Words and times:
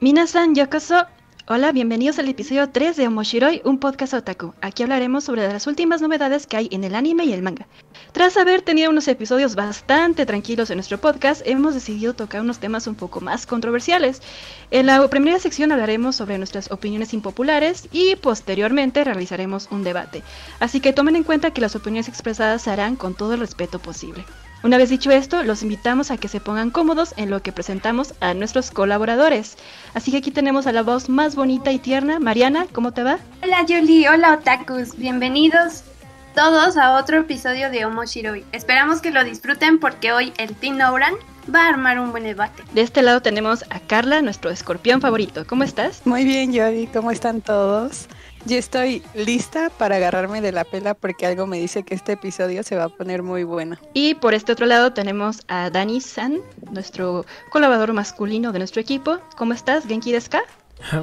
Minasan 0.00 0.56
Yokoso. 0.56 1.06
Hola, 1.46 1.70
bienvenidos 1.70 2.18
al 2.18 2.28
episodio 2.28 2.68
3 2.68 2.96
de 2.96 3.06
Omoshiroi, 3.06 3.62
un 3.64 3.78
podcast 3.78 4.12
otaku. 4.12 4.52
Aquí 4.60 4.82
hablaremos 4.82 5.22
sobre 5.22 5.46
las 5.46 5.68
últimas 5.68 6.02
novedades 6.02 6.46
que 6.46 6.56
hay 6.56 6.68
en 6.72 6.82
el 6.82 6.96
anime 6.96 7.24
y 7.24 7.32
el 7.32 7.42
manga. 7.42 7.68
Tras 8.12 8.36
haber 8.36 8.62
tenido 8.62 8.90
unos 8.90 9.06
episodios 9.06 9.54
bastante 9.54 10.26
tranquilos 10.26 10.70
en 10.70 10.78
nuestro 10.78 10.98
podcast, 10.98 11.42
hemos 11.46 11.74
decidido 11.74 12.12
tocar 12.12 12.40
unos 12.40 12.58
temas 12.58 12.88
un 12.88 12.96
poco 12.96 13.20
más 13.20 13.46
controversiales. 13.46 14.20
En 14.72 14.86
la 14.86 15.08
primera 15.08 15.38
sección 15.38 15.70
hablaremos 15.70 16.16
sobre 16.16 16.38
nuestras 16.38 16.72
opiniones 16.72 17.14
impopulares 17.14 17.88
y 17.92 18.16
posteriormente 18.16 19.04
realizaremos 19.04 19.68
un 19.70 19.84
debate. 19.84 20.24
Así 20.58 20.80
que 20.80 20.92
tomen 20.92 21.14
en 21.14 21.24
cuenta 21.24 21.52
que 21.52 21.60
las 21.60 21.76
opiniones 21.76 22.08
expresadas 22.08 22.62
se 22.62 22.70
harán 22.70 22.96
con 22.96 23.14
todo 23.14 23.34
el 23.34 23.40
respeto 23.40 23.78
posible. 23.78 24.24
Una 24.64 24.78
vez 24.78 24.88
dicho 24.88 25.10
esto, 25.10 25.42
los 25.42 25.62
invitamos 25.62 26.10
a 26.10 26.16
que 26.16 26.26
se 26.26 26.40
pongan 26.40 26.70
cómodos 26.70 27.12
en 27.18 27.28
lo 27.28 27.42
que 27.42 27.52
presentamos 27.52 28.14
a 28.20 28.32
nuestros 28.32 28.70
colaboradores. 28.70 29.58
Así 29.92 30.10
que 30.10 30.16
aquí 30.16 30.30
tenemos 30.30 30.66
a 30.66 30.72
la 30.72 30.82
voz 30.82 31.10
más 31.10 31.36
bonita 31.36 31.70
y 31.70 31.78
tierna, 31.78 32.18
Mariana, 32.18 32.66
¿cómo 32.72 32.92
te 32.92 33.02
va? 33.02 33.18
Hola 33.42 33.66
Yoli, 33.66 34.06
hola 34.06 34.32
otakus, 34.32 34.96
bienvenidos 34.96 35.84
todos 36.34 36.78
a 36.78 36.96
otro 36.96 37.18
episodio 37.18 37.70
de 37.70 37.84
Omoshiroi. 37.84 38.46
Esperamos 38.52 39.02
que 39.02 39.10
lo 39.10 39.22
disfruten 39.22 39.78
porque 39.78 40.12
hoy 40.12 40.32
el 40.38 40.54
Team 40.54 40.80
Ouran 40.80 41.12
va 41.54 41.66
a 41.66 41.68
armar 41.68 42.00
un 42.00 42.10
buen 42.10 42.24
debate. 42.24 42.62
De 42.72 42.80
este 42.80 43.02
lado 43.02 43.20
tenemos 43.20 43.64
a 43.68 43.80
Carla, 43.80 44.22
nuestro 44.22 44.48
escorpión 44.48 45.02
favorito. 45.02 45.46
¿Cómo 45.46 45.64
estás? 45.64 46.06
Muy 46.06 46.24
bien, 46.24 46.54
Yoli, 46.54 46.86
¿cómo 46.86 47.10
están 47.10 47.42
todos? 47.42 48.08
Yo 48.46 48.58
estoy 48.58 49.02
lista 49.14 49.70
para 49.70 49.96
agarrarme 49.96 50.42
de 50.42 50.52
la 50.52 50.64
pela 50.64 50.92
porque 50.92 51.24
algo 51.24 51.46
me 51.46 51.58
dice 51.58 51.82
que 51.82 51.94
este 51.94 52.12
episodio 52.12 52.62
se 52.62 52.76
va 52.76 52.84
a 52.84 52.88
poner 52.90 53.22
muy 53.22 53.42
bueno. 53.42 53.78
Y 53.94 54.16
por 54.16 54.34
este 54.34 54.52
otro 54.52 54.66
lado 54.66 54.92
tenemos 54.92 55.40
a 55.48 55.70
Dani 55.70 56.02
San, 56.02 56.40
nuestro 56.70 57.24
colaborador 57.50 57.94
masculino 57.94 58.52
de 58.52 58.58
nuestro 58.58 58.82
equipo. 58.82 59.18
¿Cómo 59.38 59.54
estás, 59.54 59.86
Genki 59.86 60.12
Deska? 60.12 60.42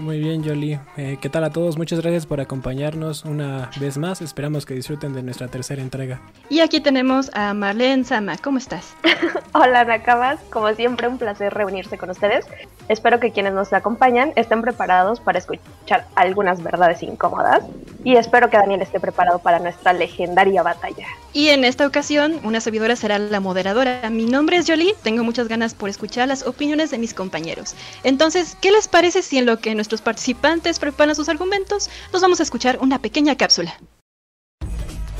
Muy 0.01 0.19
bien, 0.19 0.43
Jolie. 0.43 0.79
Eh, 0.97 1.17
¿Qué 1.21 1.29
tal 1.29 1.43
a 1.43 1.49
todos? 1.49 1.77
Muchas 1.77 2.01
gracias 2.01 2.25
por 2.25 2.39
acompañarnos 2.39 3.25
una 3.25 3.69
vez 3.79 3.97
más. 3.97 4.21
Esperamos 4.21 4.65
que 4.65 4.73
disfruten 4.73 5.13
de 5.13 5.23
nuestra 5.23 5.47
tercera 5.47 5.81
entrega. 5.81 6.21
Y 6.49 6.59
aquí 6.59 6.81
tenemos 6.81 7.31
a 7.33 7.53
Marlene 7.53 8.03
Sama. 8.03 8.37
¿Cómo 8.37 8.57
estás? 8.57 8.93
Hola, 9.53 9.83
Nakamas. 9.83 10.39
Como 10.49 10.71
siempre, 10.73 11.07
un 11.07 11.17
placer 11.17 11.53
reunirse 11.53 11.97
con 11.97 12.09
ustedes. 12.09 12.45
Espero 12.89 13.19
que 13.19 13.31
quienes 13.31 13.53
nos 13.53 13.71
acompañan 13.73 14.33
estén 14.35 14.61
preparados 14.61 15.19
para 15.19 15.39
escuchar 15.39 16.05
algunas 16.15 16.61
verdades 16.61 17.01
incómodas. 17.03 17.63
Y 18.03 18.15
espero 18.15 18.49
que 18.49 18.57
Daniel 18.57 18.81
esté 18.81 18.99
preparado 18.99 19.39
para 19.39 19.59
nuestra 19.59 19.93
legendaria 19.93 20.63
batalla. 20.63 21.07
Y 21.33 21.49
en 21.49 21.63
esta 21.63 21.87
ocasión, 21.87 22.39
una 22.43 22.59
servidora 22.59 22.97
será 22.97 23.17
la 23.17 23.39
moderadora. 23.39 24.09
Mi 24.09 24.25
nombre 24.25 24.57
es 24.57 24.67
Jolie. 24.67 24.95
Tengo 25.01 25.23
muchas 25.23 25.47
ganas 25.47 25.73
por 25.73 25.89
escuchar 25.89 26.27
las 26.27 26.45
opiniones 26.45 26.91
de 26.91 26.97
mis 26.97 27.13
compañeros. 27.13 27.75
Entonces, 28.03 28.57
¿qué 28.59 28.71
les 28.71 28.89
parece 28.89 29.21
si 29.21 29.37
en 29.37 29.45
lo 29.45 29.60
que 29.61 29.75
nuestros 29.75 30.01
participantes 30.01 30.79
preparan 30.79 31.15
sus 31.15 31.29
argumentos, 31.29 31.89
nos 32.11 32.21
vamos 32.21 32.39
a 32.39 32.43
escuchar 32.43 32.79
una 32.81 32.99
pequeña 32.99 33.37
cápsula. 33.37 33.79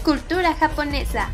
Cultura 0.04 0.54
japonesa. 0.56 1.32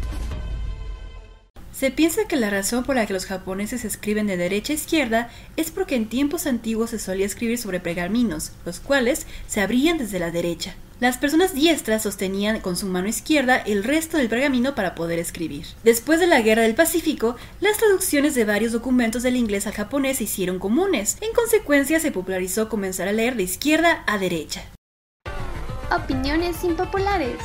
Se 1.72 1.92
piensa 1.92 2.28
que 2.28 2.36
la 2.38 2.50
razón 2.50 2.84
por 2.84 2.96
la 2.96 3.06
que 3.06 3.14
los 3.14 3.26
japoneses 3.26 3.86
escriben 3.86 4.26
de 4.26 4.36
derecha 4.36 4.74
a 4.74 4.76
izquierda 4.76 5.30
es 5.58 5.70
porque 5.70 5.96
en 5.96 6.10
tiempos 6.10 6.48
antiguos 6.48 6.90
se 6.90 6.98
solía 6.98 7.26
escribir 7.26 7.60
sobre 7.60 7.80
pergaminos, 7.80 8.52
los 8.66 8.80
cuales 8.80 9.28
se 9.48 9.62
abrían 9.62 10.00
desde 10.00 10.18
la 10.18 10.32
derecha. 10.32 10.76
Las 11.00 11.20
personas 11.20 11.54
diestras 11.54 12.02
sostenían 12.02 12.60
con 12.60 12.76
su 12.76 12.88
mano 12.88 13.08
izquierda 13.08 13.58
el 13.58 13.84
resto 13.84 14.18
del 14.18 14.30
pergamino 14.30 14.74
para 14.74 14.96
poder 14.96 15.20
escribir. 15.20 15.68
Después 15.84 16.20
de 16.20 16.26
la 16.26 16.42
Guerra 16.42 16.64
del 16.64 16.74
Pacífico, 16.74 17.36
las 17.60 17.78
traducciones 17.78 18.34
de 18.34 18.46
varios 18.46 18.72
documentos 18.72 19.22
del 19.22 19.36
inglés 19.36 19.68
al 19.68 19.74
japonés 19.74 20.18
se 20.18 20.24
hicieron 20.24 20.58
comunes. 20.58 21.18
En 21.22 21.34
consecuencia, 21.34 22.00
se 22.00 22.12
popularizó 22.12 22.68
comenzar 22.68 23.08
a 23.08 23.14
leer 23.14 23.36
de 23.36 23.44
izquierda 23.44 24.04
a 24.08 24.18
derecha. 24.18 24.64
Opiniones 25.92 26.64
impopulares. 26.64 27.38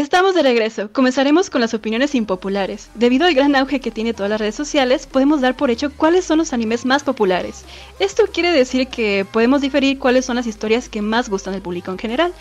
Estamos 0.00 0.34
de 0.34 0.42
regreso. 0.42 0.90
Comenzaremos 0.90 1.50
con 1.50 1.60
las 1.60 1.74
opiniones 1.74 2.14
impopulares. 2.14 2.88
Debido 2.94 3.26
al 3.26 3.34
gran 3.34 3.54
auge 3.54 3.80
que 3.80 3.90
tiene 3.90 4.14
todas 4.14 4.30
las 4.30 4.40
redes 4.40 4.54
sociales, 4.54 5.06
podemos 5.06 5.42
dar 5.42 5.58
por 5.58 5.70
hecho 5.70 5.92
cuáles 5.94 6.24
son 6.24 6.38
los 6.38 6.54
animes 6.54 6.86
más 6.86 7.02
populares. 7.02 7.66
Esto 7.98 8.24
quiere 8.32 8.50
decir 8.50 8.88
que 8.88 9.26
podemos 9.30 9.60
diferir 9.60 9.98
cuáles 9.98 10.24
son 10.24 10.36
las 10.36 10.46
historias 10.46 10.88
que 10.88 11.02
más 11.02 11.28
gustan 11.28 11.52
al 11.52 11.60
público 11.60 11.90
en 11.90 11.98
general. 11.98 12.32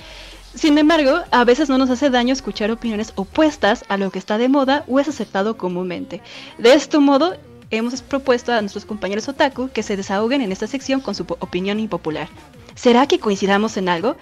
Sin 0.56 0.78
embargo, 0.78 1.20
a 1.32 1.44
veces 1.44 1.68
no 1.68 1.78
nos 1.78 1.90
hace 1.90 2.10
daño 2.10 2.32
escuchar 2.32 2.72
opiniones 2.72 3.12
opuestas 3.16 3.84
a 3.90 3.98
lo 3.98 4.10
que 4.10 4.20
está 4.20 4.38
de 4.38 4.48
moda 4.48 4.86
o 4.88 5.02
es 5.02 5.10
aceptado 5.10 5.58
comúnmente. 5.58 6.22
De 6.60 6.72
este 6.72 6.98
modo, 7.00 7.36
hemos 7.72 8.02
propuesto 8.02 8.54
a 8.54 8.62
nuestros 8.62 8.86
compañeros 8.86 9.28
otaku 9.28 9.68
que 9.68 9.84
se 9.84 9.98
desahoguen 9.98 10.40
en 10.42 10.54
esta 10.54 10.68
sección 10.68 11.02
con 11.02 11.14
su 11.14 11.24
opinión 11.24 11.82
impopular. 11.82 12.30
¿Será 12.76 13.06
que 13.06 13.20
coincidamos 13.20 13.76
en 13.76 13.90
algo? 13.90 14.16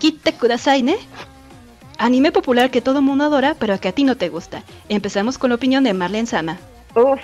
Kite 0.00 0.32
kudasai, 0.32 0.82
¿ne? 0.82 0.96
Anime 2.02 2.32
popular 2.32 2.70
que 2.70 2.80
todo 2.80 3.02
mundo 3.02 3.24
adora, 3.24 3.54
pero 3.58 3.78
que 3.78 3.88
a 3.88 3.92
ti 3.92 4.04
no 4.04 4.16
te 4.16 4.30
gusta. 4.30 4.62
Empezamos 4.88 5.36
con 5.36 5.50
la 5.50 5.56
opinión 5.56 5.84
de 5.84 5.92
Marlene 5.92 6.26
Sama. 6.26 6.56
Uf, 6.94 7.20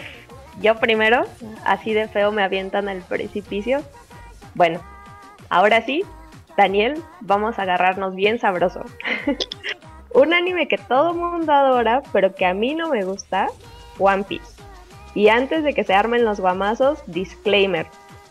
yo 0.60 0.76
primero, 0.76 1.24
así 1.64 1.94
de 1.94 2.08
feo 2.08 2.30
me 2.30 2.42
avientan 2.42 2.90
al 2.90 3.00
precipicio. 3.00 3.80
Bueno, 4.54 4.82
ahora 5.48 5.80
sí, 5.80 6.04
Daniel, 6.58 7.02
vamos 7.22 7.58
a 7.58 7.62
agarrarnos 7.62 8.14
bien 8.14 8.38
sabroso. 8.38 8.84
Un 10.14 10.34
anime 10.34 10.68
que 10.68 10.76
todo 10.76 11.14
mundo 11.14 11.54
adora, 11.54 12.02
pero 12.12 12.34
que 12.34 12.44
a 12.44 12.52
mí 12.52 12.74
no 12.74 12.90
me 12.90 13.02
gusta, 13.02 13.46
One 13.98 14.24
Piece. 14.24 14.60
Y 15.14 15.28
antes 15.28 15.64
de 15.64 15.72
que 15.72 15.84
se 15.84 15.94
armen 15.94 16.26
los 16.26 16.38
guamazos, 16.38 16.98
disclaimer, 17.06 17.86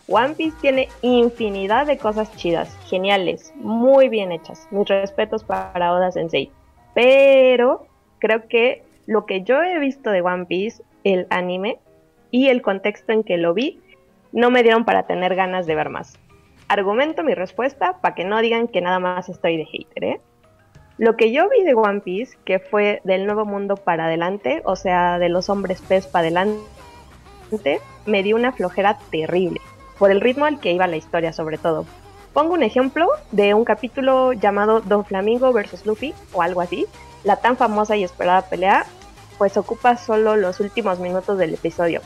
One 0.06 0.34
Piece 0.34 0.56
tiene 0.60 0.88
infinidad 1.02 1.86
de 1.86 1.98
cosas 1.98 2.30
chidas, 2.36 2.75
geniales, 2.88 3.52
muy 3.56 4.08
bien 4.08 4.32
hechas. 4.32 4.66
Mis 4.70 4.88
respetos 4.88 5.44
para 5.44 5.92
Oda 5.92 6.10
Sensei. 6.10 6.50
Pero 6.94 7.86
creo 8.18 8.48
que 8.48 8.82
lo 9.06 9.26
que 9.26 9.42
yo 9.42 9.62
he 9.62 9.78
visto 9.78 10.10
de 10.10 10.22
One 10.22 10.46
Piece, 10.46 10.82
el 11.04 11.26
anime 11.30 11.78
y 12.30 12.48
el 12.48 12.62
contexto 12.62 13.12
en 13.12 13.22
que 13.22 13.36
lo 13.36 13.54
vi, 13.54 13.80
no 14.32 14.50
me 14.50 14.62
dieron 14.62 14.84
para 14.84 15.06
tener 15.06 15.34
ganas 15.34 15.66
de 15.66 15.74
ver 15.74 15.88
más. 15.88 16.18
Argumento 16.68 17.22
mi 17.22 17.34
respuesta 17.34 17.98
para 18.00 18.14
que 18.14 18.24
no 18.24 18.40
digan 18.40 18.66
que 18.68 18.80
nada 18.80 18.98
más 18.98 19.28
estoy 19.28 19.56
de 19.56 19.64
hater, 19.66 20.04
¿eh? 20.04 20.20
Lo 20.98 21.16
que 21.16 21.30
yo 21.30 21.48
vi 21.50 21.62
de 21.62 21.74
One 21.74 22.00
Piece, 22.00 22.38
que 22.44 22.58
fue 22.58 23.00
del 23.04 23.26
nuevo 23.26 23.44
mundo 23.44 23.76
para 23.76 24.06
adelante, 24.06 24.62
o 24.64 24.76
sea, 24.76 25.18
de 25.18 25.28
los 25.28 25.50
hombres 25.50 25.82
pez 25.82 26.06
para 26.06 26.22
adelante, 26.22 26.60
me 28.06 28.22
dio 28.22 28.34
una 28.34 28.52
flojera 28.52 28.98
terrible 29.10 29.60
por 29.98 30.10
el 30.10 30.20
ritmo 30.20 30.46
al 30.46 30.58
que 30.58 30.72
iba 30.72 30.86
la 30.86 30.96
historia 30.96 31.32
sobre 31.32 31.58
todo. 31.58 31.84
Pongo 32.36 32.52
un 32.52 32.62
ejemplo 32.62 33.08
de 33.32 33.54
un 33.54 33.64
capítulo 33.64 34.34
llamado 34.34 34.82
Don 34.82 35.06
Flamingo 35.06 35.54
vs. 35.54 35.86
Luffy 35.86 36.12
o 36.34 36.42
algo 36.42 36.60
así. 36.60 36.84
La 37.24 37.36
tan 37.36 37.56
famosa 37.56 37.96
y 37.96 38.04
esperada 38.04 38.42
pelea 38.42 38.84
pues 39.38 39.56
ocupa 39.56 39.96
solo 39.96 40.36
los 40.36 40.60
últimos 40.60 40.98
minutos 40.98 41.38
del 41.38 41.54
episodio 41.54 42.02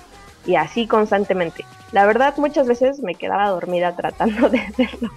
y 0.46 0.54
así 0.54 0.86
constantemente. 0.86 1.64
La 1.90 2.06
verdad 2.06 2.34
muchas 2.36 2.68
veces 2.68 3.00
me 3.00 3.16
quedaba 3.16 3.48
dormida 3.48 3.96
tratando 3.96 4.48
de 4.48 4.60
hacerlo. 4.60 5.10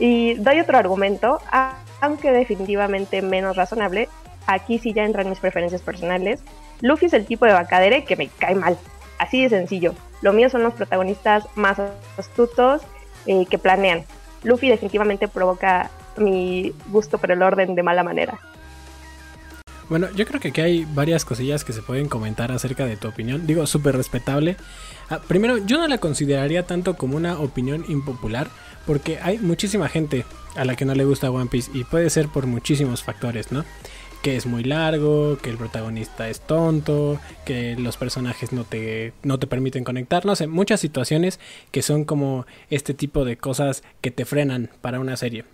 Y 0.00 0.34
doy 0.34 0.58
otro 0.58 0.76
argumento, 0.76 1.38
aunque 2.00 2.32
definitivamente 2.32 3.22
menos 3.22 3.54
razonable. 3.54 4.08
Aquí 4.48 4.80
sí 4.80 4.92
ya 4.92 5.04
entran 5.04 5.30
mis 5.30 5.38
preferencias 5.38 5.82
personales. 5.82 6.42
Luffy 6.80 7.06
es 7.06 7.12
el 7.12 7.26
tipo 7.26 7.46
de 7.46 7.52
bacadere 7.52 8.02
que 8.02 8.16
me 8.16 8.26
cae 8.26 8.56
mal. 8.56 8.76
Así 9.18 9.40
de 9.40 9.50
sencillo. 9.50 9.94
Lo 10.20 10.32
mío 10.32 10.50
son 10.50 10.64
los 10.64 10.74
protagonistas 10.74 11.46
más 11.54 11.78
astutos 12.18 12.82
eh, 13.26 13.46
que 13.46 13.58
planean. 13.58 14.04
Luffy 14.44 14.68
definitivamente 14.68 15.28
provoca 15.28 15.90
mi 16.16 16.72
gusto 16.88 17.18
por 17.18 17.30
el 17.30 17.42
orden 17.42 17.74
de 17.74 17.82
mala 17.82 18.02
manera. 18.02 18.38
Bueno, 19.88 20.08
yo 20.14 20.24
creo 20.26 20.40
que 20.40 20.48
aquí 20.48 20.60
hay 20.60 20.86
varias 20.94 21.24
cosillas 21.24 21.64
que 21.64 21.72
se 21.72 21.82
pueden 21.82 22.08
comentar 22.08 22.50
acerca 22.50 22.86
de 22.86 22.96
tu 22.96 23.08
opinión. 23.08 23.46
Digo, 23.46 23.66
súper 23.66 23.96
respetable. 23.96 24.56
Ah, 25.10 25.20
primero, 25.26 25.58
yo 25.58 25.76
no 25.78 25.86
la 25.86 25.98
consideraría 25.98 26.66
tanto 26.66 26.96
como 26.96 27.16
una 27.16 27.38
opinión 27.38 27.84
impopular, 27.88 28.48
porque 28.86 29.18
hay 29.20 29.38
muchísima 29.38 29.88
gente 29.88 30.24
a 30.56 30.64
la 30.64 30.76
que 30.76 30.84
no 30.84 30.94
le 30.94 31.04
gusta 31.04 31.30
One 31.30 31.50
Piece 31.50 31.70
y 31.74 31.84
puede 31.84 32.08
ser 32.10 32.28
por 32.28 32.46
muchísimos 32.46 33.02
factores, 33.02 33.52
¿no? 33.52 33.64
Que 34.22 34.36
es 34.36 34.46
muy 34.46 34.62
largo, 34.62 35.36
que 35.42 35.50
el 35.50 35.58
protagonista 35.58 36.28
es 36.28 36.40
tonto, 36.40 37.20
que 37.44 37.76
los 37.76 37.96
personajes 37.96 38.52
no 38.52 38.64
te, 38.64 39.12
no 39.24 39.38
te 39.38 39.48
permiten 39.48 39.82
conectar, 39.82 40.24
no 40.24 40.36
sé, 40.36 40.46
muchas 40.46 40.80
situaciones 40.80 41.40
que 41.72 41.82
son 41.82 42.04
como 42.04 42.46
este 42.70 42.94
tipo 42.94 43.24
de 43.24 43.36
cosas 43.36 43.82
que 44.00 44.12
te 44.12 44.24
frenan 44.24 44.70
para 44.80 45.00
una 45.00 45.16
serie. 45.16 45.44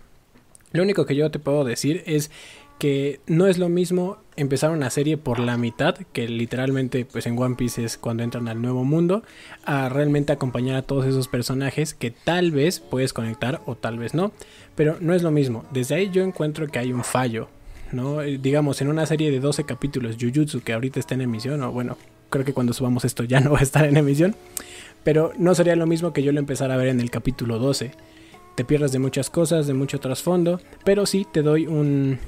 Lo 0.71 0.83
único 0.83 1.07
que 1.07 1.15
yo 1.15 1.31
te 1.31 1.39
puedo 1.39 1.63
decir 1.63 2.03
es 2.05 2.29
que 2.77 3.19
no 3.25 3.47
es 3.47 3.57
lo 3.57 3.69
mismo 3.69 4.19
empezar 4.37 4.69
una 4.69 4.89
serie 4.91 5.17
por 5.17 5.39
la 5.39 5.57
mitad, 5.57 5.95
que 6.13 6.29
literalmente 6.29 7.05
pues 7.05 7.25
en 7.25 7.37
One 7.37 7.55
Piece 7.55 7.83
es 7.83 7.97
cuando 7.97 8.23
entran 8.23 8.47
al 8.47 8.61
nuevo 8.61 8.85
mundo, 8.85 9.23
a 9.65 9.89
realmente 9.89 10.31
acompañar 10.31 10.77
a 10.77 10.81
todos 10.83 11.05
esos 11.05 11.27
personajes 11.27 11.95
que 11.95 12.11
tal 12.11 12.51
vez 12.51 12.79
puedes 12.79 13.13
conectar 13.13 13.61
o 13.65 13.75
tal 13.75 13.97
vez 13.97 14.13
no, 14.13 14.31
pero 14.75 14.97
no 15.01 15.13
es 15.13 15.23
lo 15.23 15.31
mismo. 15.31 15.65
Desde 15.71 15.95
ahí 15.95 16.09
yo 16.11 16.23
encuentro 16.23 16.67
que 16.67 16.79
hay 16.79 16.93
un 16.93 17.03
fallo 17.03 17.49
¿no? 17.91 18.21
Eh, 18.21 18.37
digamos, 18.41 18.81
en 18.81 18.87
una 18.87 19.05
serie 19.05 19.31
de 19.31 19.39
12 19.39 19.63
capítulos, 19.65 20.17
Jujutsu, 20.19 20.61
que 20.61 20.73
ahorita 20.73 20.99
está 20.99 21.15
en 21.15 21.21
emisión, 21.21 21.61
o 21.63 21.71
bueno, 21.71 21.97
creo 22.29 22.45
que 22.45 22.53
cuando 22.53 22.73
subamos 22.73 23.05
esto 23.05 23.23
ya 23.23 23.39
no 23.41 23.51
va 23.51 23.59
a 23.59 23.63
estar 23.63 23.85
en 23.85 23.97
emisión, 23.97 24.35
pero 25.03 25.31
no 25.37 25.55
sería 25.55 25.75
lo 25.75 25.87
mismo 25.87 26.13
que 26.13 26.23
yo 26.23 26.31
lo 26.31 26.39
empezara 26.39 26.73
a 26.73 26.77
ver 26.77 26.87
en 26.87 26.99
el 26.99 27.09
capítulo 27.09 27.59
12. 27.59 27.91
Te 28.55 28.65
pierdes 28.65 28.91
de 28.91 28.99
muchas 28.99 29.29
cosas, 29.29 29.67
de 29.67 29.73
mucho 29.73 29.99
trasfondo, 29.99 30.59
pero 30.83 31.05
sí 31.05 31.25
te 31.31 31.41
doy 31.41 31.65
un, 31.65 32.19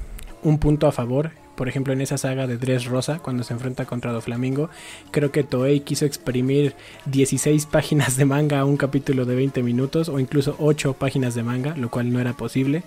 un 0.42 0.58
punto 0.58 0.86
a 0.86 0.92
favor 0.92 1.30
por 1.56 1.68
ejemplo 1.68 1.92
en 1.92 2.00
esa 2.00 2.18
saga 2.18 2.46
de 2.46 2.56
Dress 2.56 2.86
Rosa 2.86 3.18
cuando 3.18 3.44
se 3.44 3.52
enfrenta 3.52 3.84
contra 3.84 4.12
Doflamingo, 4.12 4.70
creo 5.10 5.30
que 5.30 5.44
Toei 5.44 5.80
quiso 5.80 6.06
exprimir 6.06 6.74
16 7.06 7.66
páginas 7.66 8.16
de 8.16 8.24
manga 8.24 8.60
a 8.60 8.64
un 8.64 8.76
capítulo 8.76 9.24
de 9.24 9.34
20 9.36 9.62
minutos 9.62 10.08
o 10.08 10.18
incluso 10.18 10.56
8 10.58 10.94
páginas 10.94 11.34
de 11.34 11.42
manga, 11.42 11.76
lo 11.76 11.90
cual 11.90 12.12
no 12.12 12.20
era 12.20 12.32
posible. 12.32 12.82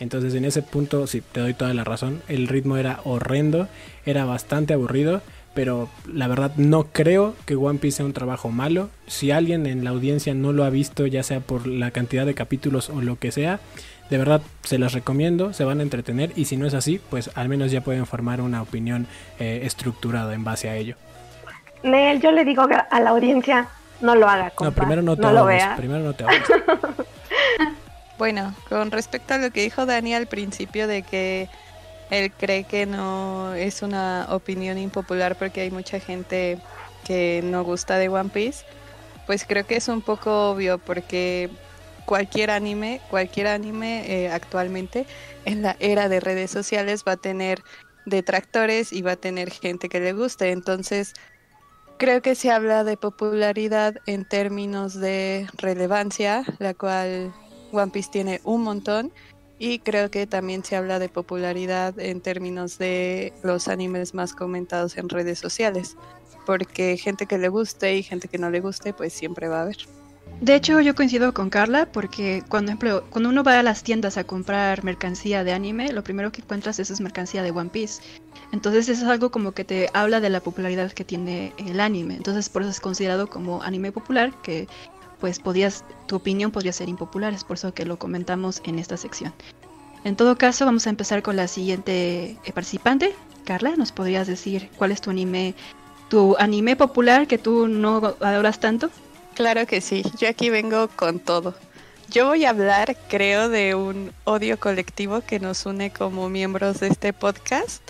Entonces 0.00 0.34
en 0.34 0.44
ese 0.44 0.62
punto 0.62 1.06
sí 1.06 1.20
te 1.20 1.40
doy 1.40 1.54
toda 1.54 1.74
la 1.74 1.84
razón, 1.84 2.22
el 2.28 2.48
ritmo 2.48 2.76
era 2.76 3.00
horrendo, 3.04 3.68
era 4.04 4.24
bastante 4.24 4.74
aburrido, 4.74 5.22
pero 5.54 5.88
la 6.12 6.26
verdad 6.26 6.52
no 6.56 6.84
creo 6.92 7.34
que 7.46 7.54
One 7.54 7.78
Piece 7.78 7.98
sea 7.98 8.06
un 8.06 8.12
trabajo 8.12 8.50
malo. 8.50 8.90
Si 9.06 9.30
alguien 9.30 9.66
en 9.66 9.84
la 9.84 9.90
audiencia 9.90 10.34
no 10.34 10.52
lo 10.52 10.64
ha 10.64 10.70
visto, 10.70 11.06
ya 11.06 11.22
sea 11.22 11.40
por 11.40 11.66
la 11.66 11.92
cantidad 11.92 12.26
de 12.26 12.34
capítulos 12.34 12.90
o 12.90 13.00
lo 13.00 13.18
que 13.18 13.30
sea, 13.30 13.60
de 14.10 14.18
verdad, 14.18 14.42
se 14.62 14.78
las 14.78 14.92
recomiendo, 14.92 15.52
se 15.52 15.64
van 15.64 15.80
a 15.80 15.82
entretener 15.82 16.32
y 16.36 16.44
si 16.44 16.56
no 16.56 16.66
es 16.66 16.74
así, 16.74 17.00
pues 17.10 17.30
al 17.34 17.48
menos 17.48 17.70
ya 17.70 17.80
pueden 17.80 18.04
formar 18.04 18.40
una 18.40 18.60
opinión 18.60 19.06
eh, 19.38 19.60
estructurada 19.64 20.34
en 20.34 20.44
base 20.44 20.68
a 20.68 20.76
ello. 20.76 20.96
Nel, 21.82 22.20
yo 22.20 22.32
le 22.32 22.44
digo 22.44 22.66
a 22.90 23.00
la 23.00 23.10
audiencia, 23.10 23.68
no 24.00 24.14
lo 24.14 24.28
haga. 24.28 24.52
no, 24.60 24.72
primero 24.72 25.02
no 25.02 25.16
te 25.16 25.22
no 25.22 25.46
primero 25.76 26.04
no 26.04 26.12
te 26.12 26.24
bueno, 28.18 28.54
con 28.68 28.90
respecto 28.90 29.34
a 29.34 29.38
lo 29.38 29.50
que 29.50 29.62
dijo 29.62 29.86
Dani 29.86 30.14
al 30.14 30.26
principio 30.26 30.86
de 30.86 31.02
que 31.02 31.48
él 32.10 32.30
cree 32.32 32.64
que 32.64 32.86
no 32.86 33.54
es 33.54 33.82
una 33.82 34.26
opinión 34.30 34.78
impopular 34.78 35.36
porque 35.36 35.62
hay 35.62 35.70
mucha 35.70 36.00
gente 36.00 36.58
que 37.04 37.40
no 37.44 37.64
gusta 37.64 37.98
de 37.98 38.08
One 38.08 38.30
Piece, 38.30 38.64
pues 39.26 39.44
creo 39.44 39.66
que 39.66 39.76
es 39.76 39.88
un 39.88 40.00
poco 40.00 40.50
obvio 40.50 40.78
porque 40.78 41.50
cualquier 42.04 42.50
anime, 42.50 43.00
cualquier 43.10 43.46
anime 43.46 44.04
eh, 44.06 44.30
actualmente 44.30 45.06
en 45.44 45.62
la 45.62 45.76
era 45.80 46.08
de 46.08 46.20
redes 46.20 46.50
sociales 46.50 47.04
va 47.06 47.12
a 47.12 47.16
tener 47.16 47.62
detractores 48.06 48.92
y 48.92 49.02
va 49.02 49.12
a 49.12 49.16
tener 49.16 49.50
gente 49.50 49.88
que 49.88 50.00
le 50.00 50.12
guste. 50.12 50.50
Entonces, 50.50 51.14
creo 51.98 52.22
que 52.22 52.34
se 52.34 52.50
habla 52.50 52.84
de 52.84 52.96
popularidad 52.96 53.96
en 54.06 54.24
términos 54.24 54.94
de 54.94 55.46
relevancia, 55.56 56.44
la 56.58 56.74
cual 56.74 57.32
One 57.74 57.90
Piece 57.90 58.10
tiene 58.10 58.40
un 58.44 58.62
montón. 58.62 59.12
Y 59.58 59.78
creo 59.78 60.10
que 60.10 60.26
también 60.26 60.64
se 60.64 60.76
habla 60.76 60.98
de 60.98 61.08
popularidad 61.08 61.98
en 62.00 62.20
términos 62.20 62.76
de 62.76 63.32
los 63.42 63.68
animes 63.68 64.12
más 64.12 64.34
comentados 64.34 64.96
en 64.98 65.08
redes 65.08 65.38
sociales. 65.38 65.96
Porque 66.44 66.96
gente 66.96 67.26
que 67.26 67.38
le 67.38 67.48
guste 67.48 67.96
y 67.96 68.02
gente 68.02 68.28
que 68.28 68.38
no 68.38 68.50
le 68.50 68.60
guste, 68.60 68.92
pues 68.92 69.12
siempre 69.12 69.48
va 69.48 69.60
a 69.60 69.62
haber. 69.62 69.76
De 70.40 70.54
hecho, 70.56 70.80
yo 70.80 70.94
coincido 70.94 71.32
con 71.32 71.48
Carla 71.48 71.86
porque 71.90 72.42
cuando, 72.48 72.70
ejemplo, 72.70 73.04
cuando 73.10 73.28
uno 73.28 73.44
va 73.44 73.60
a 73.60 73.62
las 73.62 73.82
tiendas 73.82 74.18
a 74.18 74.24
comprar 74.24 74.82
mercancía 74.82 75.44
de 75.44 75.52
anime, 75.52 75.92
lo 75.92 76.02
primero 76.02 76.32
que 76.32 76.42
encuentras 76.42 76.78
es 76.80 77.00
mercancía 77.00 77.42
de 77.42 77.50
One 77.50 77.70
Piece. 77.70 78.02
Entonces 78.52 78.88
eso 78.88 79.04
es 79.04 79.10
algo 79.10 79.30
como 79.30 79.52
que 79.52 79.64
te 79.64 79.88
habla 79.94 80.20
de 80.20 80.30
la 80.30 80.40
popularidad 80.40 80.92
que 80.92 81.04
tiene 81.04 81.52
el 81.56 81.80
anime. 81.80 82.16
Entonces 82.16 82.48
por 82.48 82.62
eso 82.62 82.70
es 82.72 82.80
considerado 82.80 83.28
como 83.28 83.62
anime 83.62 83.92
popular, 83.92 84.32
que 84.42 84.66
pues 85.20 85.38
podías, 85.38 85.84
tu 86.06 86.16
opinión 86.16 86.50
podría 86.50 86.72
ser 86.72 86.88
impopular, 86.88 87.32
es 87.32 87.44
por 87.44 87.56
eso 87.56 87.74
que 87.74 87.84
lo 87.84 87.98
comentamos 87.98 88.60
en 88.64 88.78
esta 88.78 88.96
sección. 88.96 89.32
En 90.04 90.16
todo 90.16 90.36
caso, 90.36 90.66
vamos 90.66 90.86
a 90.86 90.90
empezar 90.90 91.22
con 91.22 91.36
la 91.36 91.48
siguiente 91.48 92.36
eh, 92.44 92.52
participante. 92.52 93.14
Carla, 93.44 93.74
¿nos 93.76 93.92
podrías 93.92 94.26
decir 94.26 94.70
cuál 94.76 94.92
es 94.92 95.00
tu 95.00 95.10
anime, 95.10 95.54
tu 96.08 96.36
anime 96.38 96.76
popular 96.76 97.26
que 97.26 97.38
tú 97.38 97.68
no 97.68 98.14
adoras 98.20 98.60
tanto? 98.60 98.90
Claro 99.34 99.66
que 99.66 99.80
sí, 99.80 100.02
yo 100.18 100.28
aquí 100.28 100.50
vengo 100.50 100.88
con 100.88 101.18
todo. 101.18 101.54
Yo 102.10 102.26
voy 102.26 102.44
a 102.44 102.50
hablar, 102.50 102.96
creo, 103.08 103.48
de 103.48 103.74
un 103.74 104.12
odio 104.24 104.60
colectivo 104.60 105.22
que 105.22 105.40
nos 105.40 105.66
une 105.66 105.90
como 105.90 106.28
miembros 106.28 106.80
de 106.80 106.88
este 106.88 107.12
podcast. 107.12 107.82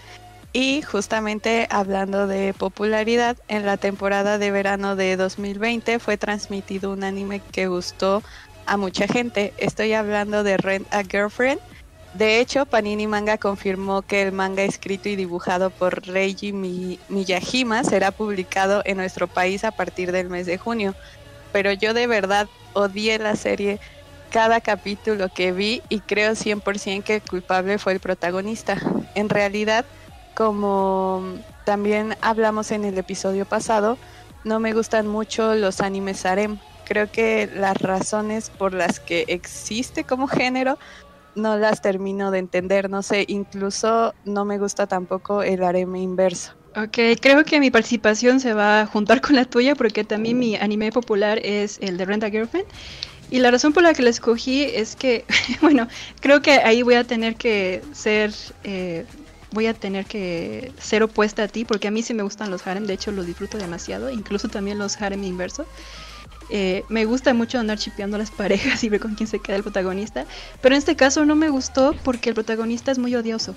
Y 0.54 0.80
justamente 0.80 1.66
hablando 1.68 2.26
de 2.26 2.54
popularidad, 2.54 3.36
en 3.48 3.66
la 3.66 3.76
temporada 3.76 4.38
de 4.38 4.50
verano 4.50 4.96
de 4.96 5.18
2020 5.18 5.98
fue 5.98 6.16
transmitido 6.16 6.92
un 6.92 7.04
anime 7.04 7.42
que 7.52 7.66
gustó 7.66 8.22
a 8.64 8.78
mucha 8.78 9.06
gente. 9.06 9.52
Estoy 9.58 9.92
hablando 9.92 10.42
de 10.42 10.56
Rent 10.56 10.86
a 10.94 11.02
Girlfriend. 11.02 11.60
De 12.14 12.40
hecho, 12.40 12.64
Panini 12.64 13.06
Manga 13.06 13.36
confirmó 13.36 14.00
que 14.00 14.22
el 14.22 14.32
manga 14.32 14.62
escrito 14.62 15.10
y 15.10 15.16
dibujado 15.16 15.68
por 15.68 16.06
Reiji 16.06 16.52
Miyajima 16.52 17.84
será 17.84 18.12
publicado 18.12 18.80
en 18.86 18.96
nuestro 18.96 19.26
país 19.26 19.64
a 19.64 19.72
partir 19.72 20.12
del 20.12 20.30
mes 20.30 20.46
de 20.46 20.56
junio 20.56 20.94
pero 21.54 21.72
yo 21.72 21.94
de 21.94 22.08
verdad 22.08 22.48
odié 22.72 23.16
la 23.20 23.36
serie 23.36 23.78
cada 24.30 24.60
capítulo 24.60 25.28
que 25.28 25.52
vi 25.52 25.82
y 25.88 26.00
creo 26.00 26.32
100% 26.32 27.04
que 27.04 27.14
el 27.14 27.22
culpable 27.22 27.78
fue 27.78 27.92
el 27.92 28.00
protagonista. 28.00 28.76
En 29.14 29.28
realidad, 29.28 29.84
como 30.34 31.22
también 31.64 32.16
hablamos 32.20 32.70
en 32.70 32.84
el 32.84 32.98
episodio 32.98 33.44
pasado, 33.44 33.98
no 34.44 34.60
me 34.60 34.72
gustan 34.72 35.06
mucho 35.06 35.54
los 35.54 35.81
animes 35.81 36.26
harem. 36.26 36.58
Creo 36.84 37.10
que 37.10 37.48
las 37.54 37.81
razones 37.81 38.50
por 38.50 38.75
las 38.75 39.00
que 39.00 39.25
existe 39.28 40.04
como 40.04 40.26
género 40.26 40.78
no 41.34 41.56
las 41.56 41.81
termino 41.81 42.31
de 42.31 42.38
entender. 42.38 42.90
No 42.90 43.02
sé, 43.02 43.25
incluso 43.28 44.14
no 44.25 44.44
me 44.44 44.58
gusta 44.58 44.86
tampoco 44.86 45.42
el 45.42 45.62
harem 45.64 45.96
inverso. 45.96 46.52
Ok, 46.76 46.98
creo 47.20 47.44
que 47.44 47.60
mi 47.60 47.70
participación 47.70 48.40
se 48.40 48.52
va 48.52 48.81
a 48.81 48.86
juntar 48.86 49.20
con 49.20 49.36
la 49.36 49.44
tuya 49.44 49.76
porque 49.76 50.02
también 50.02 50.38
mi 50.38 50.56
anime 50.56 50.90
popular 50.90 51.38
es 51.42 51.78
el 51.81 51.96
de 51.96 52.04
Rent 52.04 52.25
a 52.25 52.31
Girlfriend. 52.31 52.66
Y 53.31 53.38
la 53.38 53.50
razón 53.50 53.72
por 53.72 53.82
la 53.82 53.94
que 53.94 54.02
la 54.02 54.10
escogí 54.10 54.64
es 54.64 54.96
que, 54.96 55.25
bueno, 55.60 55.88
creo 56.20 56.42
que 56.42 56.52
ahí 56.52 56.82
voy 56.82 56.94
a 56.94 57.04
tener 57.04 57.36
que 57.36 57.82
ser, 57.92 58.32
eh, 58.64 59.06
voy 59.54 59.66
a 59.66 59.74
tener 59.74 60.04
que 60.04 60.72
ser 60.78 61.02
opuesta 61.02 61.44
a 61.44 61.48
ti 61.48 61.64
porque 61.64 61.88
a 61.88 61.90
mí 61.90 62.02
sí 62.02 62.12
me 62.12 62.22
gustan 62.22 62.50
los 62.50 62.66
harem, 62.66 62.86
de 62.86 62.94
hecho 62.94 63.12
los 63.12 63.26
disfruto 63.26 63.56
demasiado, 63.56 64.10
incluso 64.10 64.48
también 64.48 64.78
los 64.78 65.00
harem 65.00 65.24
inverso. 65.24 65.64
Eh, 66.50 66.84
me 66.90 67.06
gusta 67.06 67.32
mucho 67.32 67.58
andar 67.58 67.78
chipeando 67.78 68.18
las 68.18 68.30
parejas 68.42 68.84
y 68.84 68.88
ver 68.90 69.00
con 69.00 69.14
quién 69.14 69.28
se 69.28 69.38
queda 69.38 69.56
el 69.56 69.62
protagonista, 69.62 70.26
pero 70.60 70.74
en 70.74 70.80
este 70.80 70.96
caso 70.96 71.24
no 71.24 71.36
me 71.36 71.48
gustó 71.48 71.94
porque 72.04 72.28
el 72.28 72.34
protagonista 72.34 72.90
es 72.93 72.98
muy 72.98 73.14
odioso. 73.14 73.55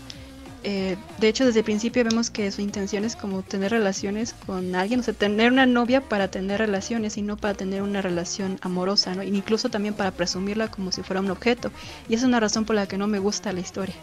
Eh, 0.63 0.97
de 1.19 1.27
hecho, 1.27 1.45
desde 1.45 1.59
el 1.59 1.65
principio 1.65 2.03
vemos 2.03 2.29
que 2.29 2.51
su 2.51 2.61
intención 2.61 3.05
es 3.05 3.15
como 3.15 3.41
tener 3.41 3.71
relaciones 3.71 4.33
con 4.33 4.75
alguien, 4.75 4.99
o 4.99 5.03
sea, 5.03 5.13
tener 5.13 5.51
una 5.51 5.65
novia 5.65 6.01
para 6.01 6.29
tener 6.29 6.59
relaciones 6.59 7.17
y 7.17 7.21
no 7.21 7.37
para 7.37 7.53
tener 7.53 7.81
una 7.81 8.01
relación 8.01 8.57
amorosa, 8.61 9.15
¿no? 9.15 9.23
incluso 9.23 9.69
también 9.69 9.93
para 9.93 10.11
presumirla 10.11 10.69
como 10.69 10.91
si 10.91 11.03
fuera 11.03 11.21
un 11.21 11.31
objeto. 11.31 11.71
Y 12.09 12.15
esa 12.15 12.25
es 12.25 12.27
una 12.27 12.39
razón 12.39 12.65
por 12.65 12.75
la 12.75 12.87
que 12.87 12.97
no 12.97 13.07
me 13.07 13.19
gusta 13.19 13.53
la 13.53 13.59
historia. 13.59 13.95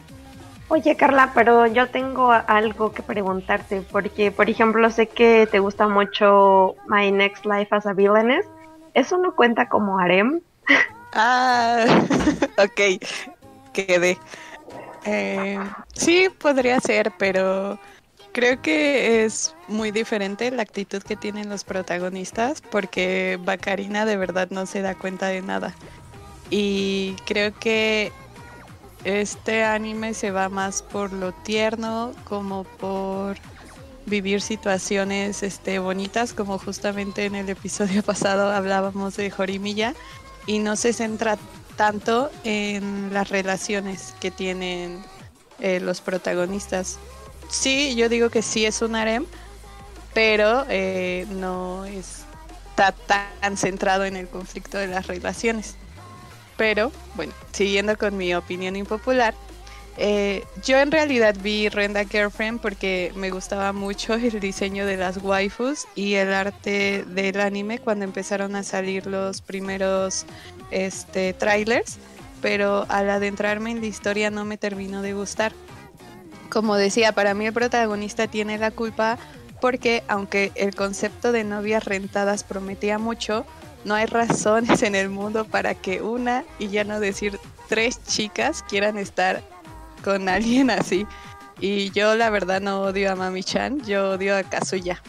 Oye, 0.68 0.97
Carla, 0.97 1.33
pero 1.35 1.66
yo 1.66 1.88
tengo 1.88 2.33
algo 2.33 2.92
que 2.92 3.02
preguntarte, 3.02 3.83
porque, 3.83 4.33
por 4.33 4.49
ejemplo, 4.49 4.90
sé 4.90 5.09
que 5.09 5.47
te 5.50 5.59
gusta 5.59 5.88
mucho 5.88 6.75
My 6.88 7.12
Next 7.12 7.44
Life 7.44 7.68
as 7.71 7.87
a 7.87 7.92
Villainess. 7.92 8.47
¿Eso 8.94 9.18
no 9.18 9.35
cuenta 9.35 9.68
como 9.68 9.99
harem? 9.99 10.40
Ah, 11.12 11.85
ok, 12.59 13.00
quedé. 13.73 14.18
Eh, 15.04 15.61
sí, 15.94 16.28
podría 16.38 16.80
ser, 16.80 17.12
pero 17.18 17.78
creo 18.33 18.61
que 18.62 19.25
es 19.25 19.54
muy 19.68 19.90
diferente 19.90 20.50
la 20.50 20.62
actitud 20.62 21.02
que 21.02 21.14
tienen 21.14 21.49
los 21.49 21.62
protagonistas 21.62 22.62
porque 22.62 23.38
Bacarina 23.44 24.06
de 24.06 24.16
verdad 24.16 24.49
no 24.50 24.66
se 24.66 24.83
da 24.83 24.94
cuenta 24.94 25.28
de 25.28 25.42
nada. 25.42 25.75
Y 26.50 27.16
creo 27.26 27.52
que 27.59 28.12
este 29.04 29.64
anime 29.64 30.14
se 30.14 30.30
va 30.30 30.49
más 30.49 30.82
por 30.82 31.12
lo 31.12 31.32
tierno 31.32 32.12
como 32.25 32.64
por 32.64 33.37
vivir 34.06 34.40
situaciones 34.40 35.42
este, 35.42 35.78
bonitas, 35.78 36.32
como 36.32 36.58
justamente 36.58 37.25
en 37.25 37.34
el 37.34 37.49
episodio 37.49 38.02
pasado 38.04 38.50
hablábamos 38.50 39.16
de 39.16 39.30
Jorimilla, 39.30 39.94
y 40.46 40.58
no 40.58 40.76
se 40.76 40.92
centra 40.92 41.38
tanto 41.76 42.30
en 42.44 43.12
las 43.12 43.30
relaciones 43.30 44.14
que 44.20 44.30
tienen 44.30 45.02
eh, 45.61 45.80
los 45.80 46.00
protagonistas. 46.00 46.99
Sí, 47.49 47.94
yo 47.94 48.08
digo 48.08 48.30
que 48.30 48.42
sí 48.42 48.66
es 48.66 48.82
un 48.82 48.94
harem, 48.94 49.26
pero 50.12 50.64
eh, 50.68 51.26
no 51.30 51.84
está 51.84 52.92
tan 52.92 53.56
centrado 53.56 54.04
en 54.04 54.16
el 54.16 54.28
conflicto 54.28 54.78
de 54.78 54.87
las 54.87 55.06
relaciones. 55.06 55.76
Pero, 56.56 56.92
bueno, 57.14 57.32
siguiendo 57.52 57.96
con 57.99 58.16
mi 58.16 58.34
opinión 58.34 58.76
impopular, 58.76 59.34
eh, 59.96 60.44
yo 60.64 60.78
en 60.78 60.90
realidad 60.90 61.37
vi 61.40 61.68
Renda 61.68 62.04
Girlfriend 62.04 62.61
porque 62.61 63.12
me 63.14 63.30
gustaba 63.30 63.73
mucho 63.73 64.14
el 64.14 64.40
diseño 64.40 64.87
de 64.87 64.96
las 64.96 65.18
waifus 65.18 65.87
y 65.94 66.14
el 66.14 66.32
arte 66.32 67.04
del 67.06 67.40
anime 67.40 67.78
cuando 67.78 68.04
empezaron 68.04 68.56
a 68.56 68.62
salir 68.62 69.06
los 69.06 69.40
primeros 69.40 70.26
este, 70.70 71.32
trailers, 71.32 71.99
pero 72.42 72.87
al 72.88 73.08
adentrarme 73.08 73.70
en 73.70 73.80
la 73.80 73.87
historia 73.87 74.30
no 74.30 74.44
me 74.44 74.56
terminó 74.56 75.02
de 75.02 75.14
gustar. 75.14 75.52
Como 76.50 76.76
decía, 76.76 77.12
para 77.12 77.34
mí 77.34 77.46
el 77.46 77.52
protagonista 77.52 78.26
tiene 78.26 78.58
la 78.58 78.70
culpa 78.70 79.18
porque 79.61 80.04
aunque 80.08 80.52
el 80.56 80.75
concepto 80.75 81.32
de 81.32 81.42
novias 81.42 81.84
rentadas 81.84 82.44
prometía 82.44 82.99
mucho, 82.99 83.46
no 83.85 83.95
hay 83.95 84.07
razones 84.07 84.83
en 84.83 84.95
el 84.95 85.09
mundo 85.09 85.45
para 85.45 85.75
que 85.75 86.03
una, 86.03 86.45
y 86.59 86.69
ya 86.69 86.85
no 86.85 87.00
decir 87.00 87.38
tres 87.69 88.03
chicas, 88.05 88.62
quieran 88.69 88.99
estar 88.99 89.43
con 90.03 90.29
alguien 90.29 90.71
así. 90.71 91.07
Y 91.61 91.91
yo 91.91 92.14
la 92.14 92.31
verdad 92.31 92.61
no 92.61 92.83
odio 92.83 93.12
a 93.12 93.17
Mami 93.17 93.43
Chan, 93.43 93.81
yo 93.85 94.11
odio 94.11 94.37
a 94.37 94.43
Kazuya. 94.43 95.03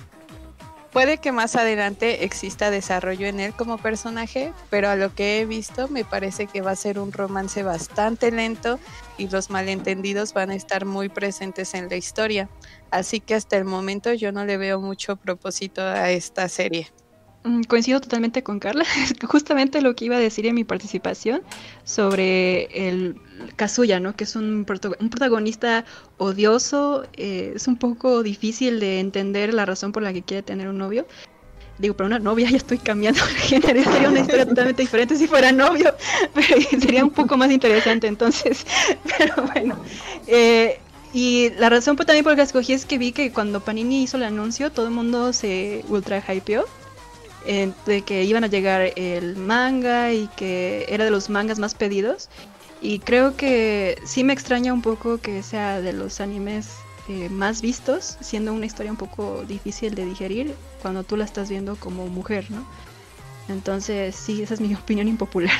Puede 0.96 1.17
que 1.17 1.34
más 1.34 1.58
adelante 1.58 2.24
exista 2.24 2.72
desarrollo 2.72 3.27
en 3.27 3.41
él 3.41 3.53
como 3.53 3.77
personaje, 3.77 4.53
pero 4.70 4.88
a 4.88 4.96
lo 4.96 5.13
que 5.13 5.41
he 5.41 5.46
visto 5.46 5.89
me 5.89 6.05
parece 6.05 6.48
que 6.48 6.62
va 6.62 6.72
a 6.72 6.75
ser 6.77 7.00
un 7.00 7.12
romance 7.12 7.63
bastante 7.63 8.32
lento 8.32 8.79
y 9.17 9.27
los 9.27 9.50
malentendidos 9.50 10.34
van 10.34 10.51
a 10.51 10.55
estar 10.55 10.86
muy 10.86 11.10
presentes 11.10 11.74
en 11.74 11.89
la 11.89 11.98
historia. 11.98 12.48
Así 12.91 13.20
que 13.20 13.36
hasta 13.36 13.58
el 13.58 13.65
momento 13.65 14.13
yo 14.13 14.32
no 14.32 14.46
le 14.46 14.55
veo 14.55 14.79
mucho 14.79 15.17
propósito 15.17 15.82
a 15.82 16.12
esta 16.12 16.48
serie. 16.48 16.89
Mm, 17.45 17.61
coincido 17.65 18.01
totalmente 18.01 18.41
con 18.41 18.59
Carla. 18.59 18.85
Justamente 19.23 19.81
lo 19.81 19.95
que 19.95 20.05
iba 20.05 20.15
a 20.15 20.19
decir 20.19 20.47
en 20.47 20.55
mi 20.55 20.63
participación 20.63 21.43
sobre 21.83 22.87
el 22.87 23.17
Kazuya, 23.55 23.99
¿no? 23.99 24.15
Que 24.15 24.23
es 24.23 24.35
un, 24.35 24.65
un 24.99 25.09
protagonista 25.09 25.85
odioso. 26.17 27.05
Eh, 27.13 27.53
es 27.55 27.67
un 27.67 27.77
poco 27.77 28.23
difícil 28.23 28.79
de 28.79 28.99
entender 28.99 29.53
la 29.53 29.65
razón 29.65 29.91
por 29.91 30.01
la 30.01 30.11
que 30.11 30.23
quiere 30.23 30.41
tener 30.41 30.67
un 30.67 30.79
novio. 30.79 31.05
Digo, 31.77 31.95
para 31.95 32.07
una 32.07 32.19
novia 32.19 32.49
ya 32.49 32.57
estoy 32.57 32.79
cambiando 32.79 33.23
de 33.23 33.33
género. 33.33 33.83
Sería 33.83 34.09
una 34.09 34.21
historia 34.21 34.47
totalmente 34.47 34.81
diferente 34.81 35.15
si 35.15 35.27
fuera 35.27 35.51
novio. 35.51 35.93
Pero 36.33 36.61
sería 36.81 37.03
un 37.03 37.11
poco 37.11 37.37
más 37.37 37.51
interesante 37.51 38.07
entonces. 38.07 38.65
Pero 39.19 39.35
bueno. 39.53 39.77
Eh, 40.25 40.79
y 41.13 41.51
la 41.59 41.69
razón 41.69 41.95
también 41.95 42.23
por 42.23 42.33
la 42.33 42.37
que 42.37 42.41
escogí 42.41 42.73
es 42.73 42.85
que 42.85 42.97
vi 42.97 43.11
que 43.11 43.31
cuando 43.31 43.59
Panini 43.59 44.01
hizo 44.01 44.17
el 44.17 44.23
anuncio, 44.23 44.71
todo 44.71 44.87
el 44.87 44.93
mundo 44.93 45.31
se 45.31 45.85
ultra 45.89 46.23
hypeó 46.27 46.65
de 47.45 48.01
que 48.01 48.23
iban 48.23 48.43
a 48.43 48.47
llegar 48.47 48.91
el 48.95 49.35
manga 49.35 50.11
y 50.11 50.27
que 50.35 50.85
era 50.89 51.03
de 51.03 51.11
los 51.11 51.29
mangas 51.29 51.59
más 51.59 51.75
pedidos. 51.75 52.29
Y 52.81 52.99
creo 52.99 53.35
que 53.35 53.99
sí 54.05 54.23
me 54.23 54.33
extraña 54.33 54.73
un 54.73 54.81
poco 54.81 55.17
que 55.19 55.41
sea 55.43 55.81
de 55.81 55.93
los 55.93 56.19
animes 56.19 56.69
eh, 57.07 57.29
más 57.29 57.61
vistos, 57.61 58.17
siendo 58.19 58.53
una 58.53 58.65
historia 58.65 58.91
un 58.91 58.97
poco 58.97 59.43
difícil 59.47 59.93
de 59.95 60.05
digerir 60.05 60.55
cuando 60.81 61.03
tú 61.03 61.17
la 61.17 61.25
estás 61.25 61.49
viendo 61.49 61.75
como 61.75 62.07
mujer, 62.07 62.49
¿no? 62.49 62.65
Entonces, 63.47 64.15
sí, 64.15 64.41
esa 64.41 64.55
es 64.55 64.61
mi 64.61 64.73
opinión 64.75 65.07
impopular. 65.07 65.55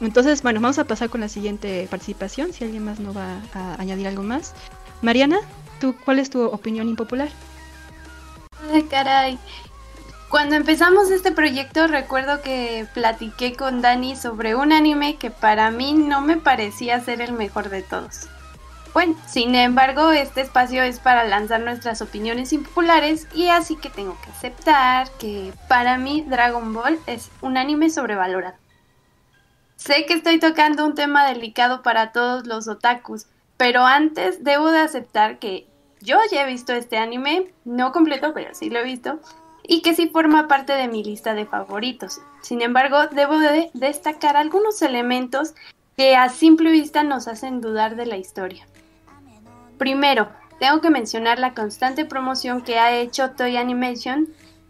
Entonces, 0.00 0.42
bueno, 0.42 0.60
vamos 0.60 0.78
a 0.78 0.84
pasar 0.84 1.10
con 1.10 1.20
la 1.20 1.28
siguiente 1.28 1.86
participación, 1.90 2.54
si 2.54 2.64
alguien 2.64 2.84
más 2.84 2.98
no 2.98 3.12
va 3.12 3.42
a 3.52 3.80
añadir 3.80 4.08
algo 4.08 4.22
más. 4.22 4.54
Mariana, 5.02 5.38
¿tú, 5.80 5.94
¿cuál 6.04 6.18
es 6.18 6.30
tu 6.30 6.42
opinión 6.44 6.88
impopular? 6.88 7.28
Ay, 8.72 8.82
caray. 8.84 9.38
Cuando 10.30 10.54
empezamos 10.54 11.10
este 11.10 11.32
proyecto 11.32 11.88
recuerdo 11.88 12.40
que 12.40 12.86
platiqué 12.94 13.56
con 13.56 13.82
Dani 13.82 14.14
sobre 14.14 14.54
un 14.54 14.72
anime 14.72 15.16
que 15.16 15.32
para 15.32 15.72
mí 15.72 15.92
no 15.92 16.20
me 16.20 16.36
parecía 16.36 17.00
ser 17.00 17.20
el 17.20 17.32
mejor 17.32 17.68
de 17.68 17.82
todos. 17.82 18.28
Bueno, 18.94 19.16
sin 19.26 19.56
embargo, 19.56 20.12
este 20.12 20.42
espacio 20.42 20.84
es 20.84 21.00
para 21.00 21.24
lanzar 21.24 21.62
nuestras 21.62 22.00
opiniones 22.00 22.52
impopulares 22.52 23.26
y 23.34 23.48
así 23.48 23.74
que 23.74 23.90
tengo 23.90 24.16
que 24.22 24.30
aceptar 24.30 25.10
que 25.18 25.52
para 25.66 25.98
mí 25.98 26.24
Dragon 26.28 26.72
Ball 26.74 27.00
es 27.06 27.28
un 27.40 27.56
anime 27.56 27.90
sobrevalorado. 27.90 28.54
Sé 29.74 30.06
que 30.06 30.14
estoy 30.14 30.38
tocando 30.38 30.86
un 30.86 30.94
tema 30.94 31.26
delicado 31.26 31.82
para 31.82 32.12
todos 32.12 32.46
los 32.46 32.68
otakus, 32.68 33.26
pero 33.56 33.84
antes 33.84 34.44
debo 34.44 34.70
de 34.70 34.78
aceptar 34.78 35.40
que 35.40 35.66
yo 36.00 36.18
ya 36.30 36.44
he 36.44 36.46
visto 36.46 36.72
este 36.72 36.98
anime, 36.98 37.52
no 37.64 37.90
completo, 37.90 38.32
pero 38.32 38.54
sí 38.54 38.70
lo 38.70 38.78
he 38.78 38.84
visto, 38.84 39.20
y 39.66 39.82
que 39.82 39.94
sí 39.94 40.08
forma 40.08 40.48
parte 40.48 40.72
de 40.72 40.88
mi 40.88 41.04
lista 41.04 41.34
de 41.34 41.46
favoritos. 41.46 42.20
Sin 42.42 42.62
embargo, 42.62 43.06
debo 43.08 43.38
de 43.38 43.70
destacar 43.74 44.36
algunos 44.36 44.82
elementos 44.82 45.54
que 45.96 46.16
a 46.16 46.28
simple 46.28 46.70
vista 46.70 47.02
nos 47.02 47.28
hacen 47.28 47.60
dudar 47.60 47.96
de 47.96 48.06
la 48.06 48.16
historia. 48.16 48.66
Primero, 49.78 50.28
tengo 50.58 50.80
que 50.80 50.90
mencionar 50.90 51.38
la 51.38 51.54
constante 51.54 52.04
promoción 52.04 52.62
que 52.62 52.78
ha 52.78 52.96
hecho 52.96 53.30
Toy 53.30 53.56
Animation 53.56 54.28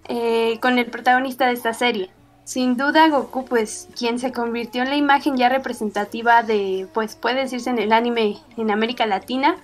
eh, 0.09 0.59
con 0.61 0.79
el 0.79 0.87
protagonista 0.87 1.47
de 1.47 1.53
esta 1.55 1.75
serie. 1.75 2.11
Sin 2.45 2.77
duda 2.77 3.09
Goku, 3.09 3.45
pues 3.45 3.89
quien 3.97 4.19
se 4.19 4.33
convirtió 4.33 4.83
en 4.83 4.91
la 4.91 4.97
imagen 4.97 5.37
ya 5.37 5.49
representativa 5.49 6.43
de, 6.43 6.89
pues 6.93 7.15
puede 7.15 7.43
decirse 7.43 7.71
en 7.71 7.79
el 7.79 7.93
anime 7.93 8.39
en 8.57 8.71
América 8.73 9.07
Latina, 9.07 9.57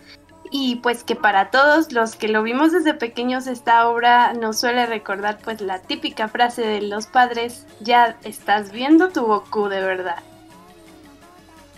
y 0.51 0.77
pues 0.77 1.05
que 1.05 1.17
para 1.17 1.51
todos 1.51 1.93
los 1.93 2.17
que 2.17 2.29
lo 2.29 2.43
vimos 2.43 2.73
desde 2.73 2.95
pequeños 2.95 3.47
esta 3.47 3.89
obra 3.89 4.33
nos 4.35 4.59
suele 4.59 4.87
recordar 4.87 5.39
pues 5.43 5.61
la 5.61 5.81
típica 5.81 6.29
frase 6.29 6.63
de 6.63 6.83
los 6.83 7.07
padres, 7.07 7.67
ya 7.81 8.17
estás 8.25 8.73
viendo 8.73 9.09
tu 9.11 9.25
Goku 9.25 9.69
de 9.69 9.81
verdad. 9.81 10.19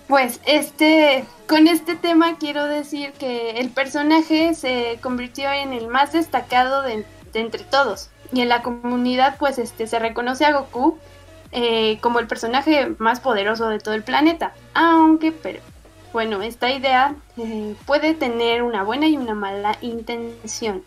Pues 0.07 0.41
este, 0.47 1.25
con 1.47 1.69
este 1.69 1.95
tema 1.95 2.39
quiero 2.39 2.65
decir 2.65 3.13
que 3.13 3.61
el 3.61 3.69
personaje 3.71 4.55
se 4.55 4.99
convirtió 5.03 5.51
en 5.53 5.73
el 5.73 5.89
más 5.89 6.13
destacado 6.13 6.83
de, 6.83 7.05
entre 7.35 7.65
todos 7.65 8.11
y 8.33 8.41
en 8.41 8.49
la 8.49 8.63
comunidad 8.63 9.37
pues 9.39 9.59
este 9.59 9.87
se 9.87 9.99
reconoce 9.99 10.45
a 10.45 10.53
Goku 10.53 10.99
eh, 11.53 11.99
como 12.01 12.19
el 12.21 12.27
personaje 12.27 12.95
más 12.99 13.21
poderoso 13.21 13.69
de 13.69 13.79
todo 13.79 13.95
el 13.95 14.03
planeta, 14.03 14.53
aunque 14.75 15.33
pero 15.33 15.61
bueno, 16.13 16.43
esta 16.43 16.71
idea 16.71 17.15
eh, 17.37 17.75
puede 17.87 18.15
tener 18.15 18.63
una 18.63 18.83
buena 18.83 19.09
y 19.09 19.17
una 19.17 19.35
mala 19.35 19.77
intención. 19.81 20.83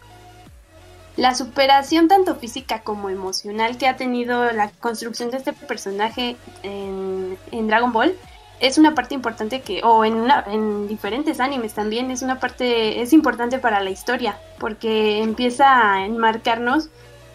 La 1.17 1.35
superación 1.35 2.07
tanto 2.07 2.35
física 2.35 2.81
como 2.81 3.09
emocional 3.09 3.77
que 3.77 3.87
ha 3.87 3.97
tenido 3.97 4.51
la 4.51 4.69
construcción 4.69 5.29
de 5.29 5.37
este 5.37 5.53
personaje 5.53 6.37
en, 6.63 7.37
Dragon 7.67 7.91
Ball 7.91 8.15
es 8.59 8.77
una 8.77 8.95
parte 8.95 9.13
importante 9.13 9.61
que, 9.61 9.81
o 9.83 10.05
en, 10.05 10.27
en 10.47 10.87
diferentes 10.87 11.39
animes 11.39 11.73
también, 11.73 12.11
es 12.11 12.21
una 12.21 12.39
parte, 12.39 13.01
es 13.01 13.11
importante 13.11 13.59
para 13.59 13.81
la 13.81 13.89
historia, 13.89 14.37
porque 14.59 15.21
empieza 15.21 15.93
a 15.93 16.05
enmarcarnos 16.05 16.89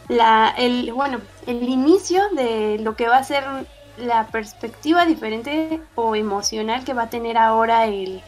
la, 0.08 0.54
el, 0.56 0.92
bueno, 0.92 1.20
el 1.46 1.62
inicio 1.68 2.22
de 2.30 2.78
lo 2.78 2.96
que 2.96 3.08
va 3.08 3.18
a 3.18 3.24
ser 3.24 3.44
la 3.98 4.26
perspectiva 4.28 5.04
diferente 5.04 5.80
o 5.94 6.14
emocional 6.14 6.84
que 6.84 6.94
va 6.94 7.04
a 7.04 7.10
tener 7.10 7.38
ahora 7.38 7.86
el 7.86 8.22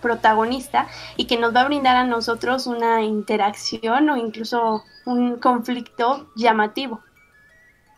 protagonista 0.00 0.86
y 1.16 1.26
que 1.26 1.38
nos 1.38 1.54
va 1.54 1.62
a 1.62 1.66
brindar 1.66 1.96
a 1.96 2.04
nosotros 2.04 2.66
una 2.66 3.02
interacción 3.02 4.08
o 4.10 4.16
incluso 4.16 4.84
un 5.04 5.36
conflicto 5.38 6.28
llamativo. 6.36 7.00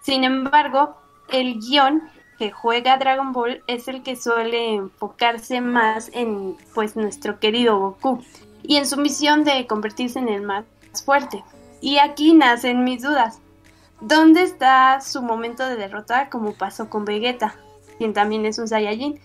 Sin 0.02 0.24
embargo, 0.24 0.96
el 1.30 1.60
guion 1.60 2.02
que 2.38 2.50
juega 2.50 2.96
Dragon 2.96 3.32
Ball 3.32 3.62
es 3.66 3.86
el 3.86 4.02
que 4.02 4.16
suele 4.16 4.74
enfocarse 4.74 5.60
más 5.60 6.10
en 6.14 6.56
pues 6.74 6.96
nuestro 6.96 7.38
querido 7.38 7.78
Goku 7.78 8.24
y 8.62 8.76
en 8.76 8.86
su 8.86 8.96
misión 8.96 9.44
de 9.44 9.66
convertirse 9.66 10.18
en 10.18 10.28
el 10.28 10.42
más 10.42 10.64
fuerte. 11.04 11.44
Y 11.82 11.98
aquí 11.98 12.32
nacen 12.32 12.84
mis 12.84 13.02
dudas. 13.02 13.40
¿Dónde 14.00 14.42
está 14.42 15.00
su 15.00 15.22
momento 15.22 15.66
de 15.66 15.76
derrota 15.76 16.30
como 16.30 16.54
pasó 16.54 16.88
con 16.88 17.04
Vegeta, 17.04 17.54
quien 17.98 18.14
también 18.14 18.46
es 18.46 18.58
un 18.58 18.66
Saiyajin? 18.66 19.20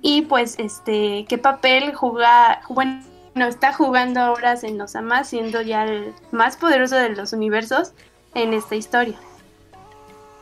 Y 0.00 0.22
pues, 0.22 0.58
este, 0.58 1.24
¿qué 1.28 1.38
papel 1.38 1.94
juega, 1.94 2.60
bueno, 2.68 3.02
está 3.36 3.72
jugando 3.72 4.20
ahora 4.20 4.54
en 4.62 4.78
los 4.78 4.94
Amas, 4.94 5.28
siendo 5.28 5.60
ya 5.62 5.84
el 5.84 6.14
más 6.30 6.56
poderoso 6.56 6.96
de 6.96 7.10
los 7.10 7.32
universos 7.32 7.92
en 8.34 8.52
esta 8.52 8.76
historia? 8.76 9.18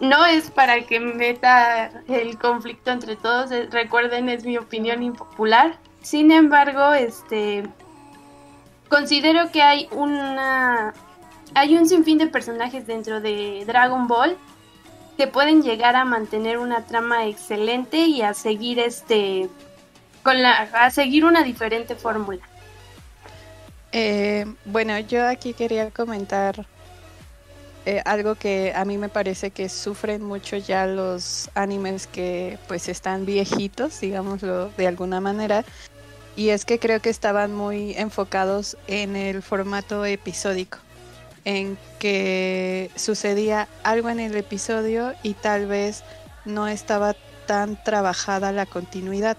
No 0.01 0.25
es 0.25 0.51
para 0.51 0.81
que 0.83 0.99
meta 0.99 1.91
el 2.09 2.39
conflicto 2.39 2.91
entre 2.91 3.17
todos, 3.17 3.51
eh, 3.51 3.69
recuerden, 3.71 4.31
es 4.31 4.45
mi 4.45 4.57
opinión 4.57 5.03
impopular. 5.03 5.77
Sin 6.01 6.33
embargo, 6.33 6.95
este, 6.95 7.65
considero 8.89 9.51
que 9.53 9.61
hay 9.61 9.89
una 9.93 10.95
hay 11.55 11.77
un 11.77 11.89
sinfín 11.89 12.19
de 12.19 12.27
personajes 12.27 12.87
dentro 12.87 13.21
de 13.21 13.65
Dragon 13.67 14.07
Ball 14.07 14.37
que 15.17 15.27
pueden 15.27 15.63
llegar 15.63 15.97
a 15.97 16.05
mantener 16.05 16.59
una 16.59 16.87
trama 16.87 17.27
excelente 17.27 17.99
y 17.99 18.23
a 18.23 18.35
seguir 18.35 18.79
este 18.79 19.49
con 20.23 20.41
la 20.41 20.63
a 20.73 20.91
seguir 20.91 21.25
una 21.25 21.43
diferente 21.43 21.95
fórmula. 21.95 22.41
Eh, 23.93 24.47
bueno, 24.65 24.99
yo 25.01 25.27
aquí 25.27 25.53
quería 25.53 25.91
comentar 25.91 26.67
eh, 27.87 28.03
algo 28.05 28.35
que 28.35 28.73
a 28.75 28.85
mí 28.85 28.99
me 28.99 29.09
parece 29.09 29.51
que 29.51 29.69
sufren 29.69 30.23
mucho 30.23 30.57
ya 30.57 30.87
los 30.87 31.51
animes 31.55 32.07
que 32.07 32.59
pues 32.69 32.89
están 32.89 33.27
viejitos, 33.27 34.01
digámoslo 34.01 34.71
de 34.77 34.87
alguna 34.87 35.21
manera, 35.21 35.65
y 36.37 36.51
es 36.51 36.65
que 36.65 36.79
creo 36.79 37.01
que 37.01 37.11
estaban 37.11 37.53
muy 37.53 37.95
enfocados 37.97 38.77
en 38.87 39.17
el 39.17 39.43
formato 39.43 40.05
episódico 40.05 40.79
en 41.51 41.79
que 41.99 42.91
sucedía 42.95 43.69
algo 43.83 44.09
en 44.09 44.21
el 44.21 44.37
episodio 44.37 45.15
y 45.23 45.35
tal 45.35 45.67
vez 45.67 46.05
no 46.45 46.69
estaba 46.69 47.17
tan 47.47 47.83
trabajada 47.83 48.53
la 48.53 48.67
continuidad. 48.67 49.37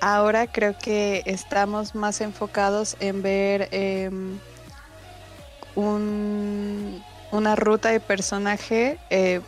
Ahora 0.00 0.46
creo 0.46 0.76
que 0.78 1.22
estamos 1.26 1.94
más 1.94 2.20
enfocados 2.22 2.96
en 3.00 3.22
ver 3.22 3.68
em, 3.72 4.38
una 5.76 7.56
ruta 7.56 7.90
de 7.90 8.00
personaje 8.00 8.98
eh, 9.10 9.40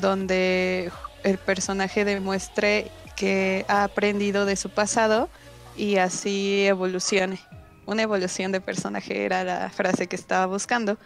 donde 0.00 0.92
el 1.24 1.38
personaje 1.38 2.04
demuestre 2.04 2.90
que 3.16 3.64
ha 3.68 3.84
aprendido 3.84 4.44
de 4.44 4.56
su 4.56 4.70
pasado 4.70 5.28
y 5.76 5.96
así 5.96 6.64
evolucione. 6.66 7.40
Una 7.86 8.02
evolución 8.02 8.52
de 8.52 8.60
personaje 8.60 9.24
era 9.24 9.44
la 9.44 9.70
frase 9.70 10.06
que 10.06 10.16
estaba 10.16 10.46
buscando. 10.46 10.98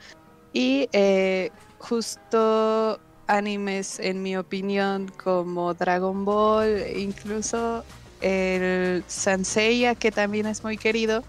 Y 0.53 0.89
eh, 0.93 1.51
justo 1.79 3.01
animes, 3.27 4.01
en 4.01 4.23
mi 4.23 4.37
opinión, 4.37 5.13
como 5.23 5.75
Dragon 5.75 6.25
Ball, 6.25 6.85
incluso 6.97 7.85
el 8.21 9.05
Sanseiya, 9.07 9.95
que 9.95 10.11
también 10.11 10.47
es 10.47 10.65
muy 10.65 10.77
querido, 10.77 11.23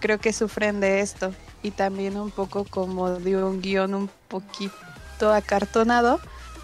creo 0.00 0.18
que 0.18 0.32
sufren 0.32 0.80
de 0.80 1.00
esto. 1.00 1.32
Y 1.62 1.70
también 1.70 2.16
un 2.16 2.30
poco 2.30 2.64
como 2.64 3.10
de 3.10 3.42
un 3.42 3.60
guion 3.60 3.94
un 3.94 4.10
poquito 4.28 5.32
acartonado. 5.32 6.20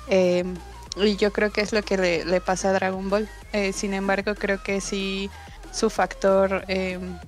Em, 0.09 0.55
y 0.97 1.17
yo 1.17 1.33
creo 1.33 1.51
que 1.51 1.63
es 1.63 1.73
lo 1.73 1.83
que 1.83 1.97
le, 1.97 2.41
pasa 2.41 2.71
a 2.71 2.73
Dragon 2.73 3.09
Ball. 3.09 3.29
Eh, 3.53 3.73
sin 3.73 3.95
embargo, 3.95 4.35
creo 4.35 4.63
que 4.63 4.81
sí 4.81 5.31
su 5.73 5.91
factor 5.91 6.65
em, 6.69 7.19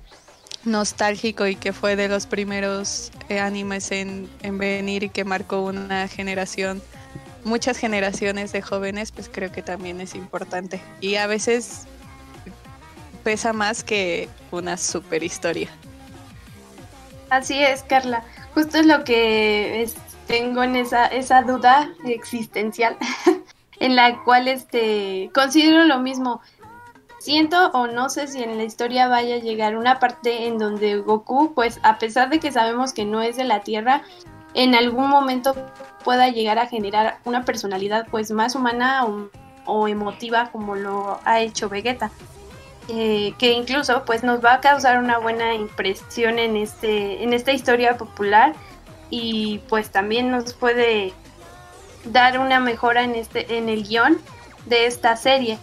nostálgico 0.65 1.47
y 1.47 1.55
que 1.55 1.73
fue 1.73 1.95
de 1.95 2.07
los 2.07 2.25
primeros 2.25 3.11
eh, 3.29 3.39
animes 3.39 3.91
en, 3.91 4.29
en, 4.41 4.57
venir 4.57 5.03
y 5.03 5.09
que 5.09 5.23
marcó 5.23 5.61
una 5.61 6.07
generación, 6.07 6.81
muchas 7.43 7.77
generaciones 7.77 8.51
de 8.51 8.61
jóvenes, 8.61 9.11
pues 9.11 9.29
creo 9.31 9.51
que 9.51 9.61
también 9.61 10.01
es 10.01 10.15
importante. 10.15 10.81
Y 11.01 11.15
a 11.15 11.27
veces 11.27 11.85
pesa 13.23 13.53
más 13.53 13.83
que 13.83 14.29
una 14.51 14.77
super 14.77 15.23
historia. 15.23 15.69
Así 17.29 17.59
es, 17.59 17.83
Carla. 17.83 18.23
Justo 18.53 18.77
es 18.77 18.85
lo 18.85 19.03
que 19.03 19.89
tengo 20.27 20.63
en 20.63 20.75
esa, 20.75 21.07
esa 21.07 21.41
duda 21.41 21.89
existencial, 22.05 22.97
en 23.79 23.95
la 23.95 24.23
cual 24.23 24.47
este, 24.47 25.29
considero 25.33 25.85
lo 25.85 25.99
mismo 25.99 26.41
siento 27.25 27.71
o 27.71 27.87
no 27.87 28.09
sé 28.09 28.27
si 28.27 28.43
en 28.43 28.55
la 28.55 28.63
historia 28.63 29.07
vaya 29.07 29.35
a 29.35 29.39
llegar 29.39 29.75
una 29.77 29.99
parte 29.99 30.45
en 30.45 30.59
donde 30.59 30.97
Goku, 30.99 31.53
pues 31.55 31.79
a 31.81 31.97
pesar 31.97 32.29
de 32.29 32.39
que 32.39 32.51
sabemos 32.51 32.93
que 32.93 33.03
no 33.03 33.23
es 33.23 33.35
de 33.35 33.45
la 33.45 33.61
Tierra, 33.61 34.03
en 34.53 34.75
algún 34.75 35.09
momento 35.09 35.55
pueda 36.03 36.29
llegar 36.29 36.59
a 36.59 36.67
generar 36.67 37.17
una 37.25 37.43
personalidad 37.43 38.07
pues 38.11 38.29
más 38.29 38.53
humana 38.53 39.07
o, 39.65 39.87
emotiva 39.87 40.51
como 40.51 40.75
lo 40.75 41.19
ha 41.25 41.41
hecho 41.41 41.67
Vegeta. 41.67 42.11
Eh, 42.87 43.33
que 43.39 43.53
incluso 43.53 44.05
pues 44.05 44.23
nos 44.23 44.45
va 44.45 44.53
a 44.53 44.61
causar 44.61 44.99
una 44.99 45.17
buena 45.17 45.55
impresión 45.55 46.37
en 46.37 46.55
este 46.55 47.23
en 47.23 47.33
esta 47.33 47.51
historia 47.51 47.97
popular 47.97 48.53
y 49.09 49.57
pues 49.69 49.89
también 49.89 50.29
nos 50.29 50.53
puede 50.53 51.11
dar 52.03 52.37
una 52.37 52.59
mejora 52.59 53.03
en 53.03 53.15
este 53.15 53.57
en 53.57 53.69
el 53.69 53.87
guion 53.87 54.19
de 54.67 54.85
esta 54.85 55.15
serie 55.15 55.57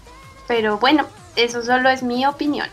pero 0.48 0.78
bueno 0.78 1.06
eso 1.36 1.62
solo 1.62 1.88
es 1.90 2.02
mi 2.02 2.26
opinión. 2.26 2.68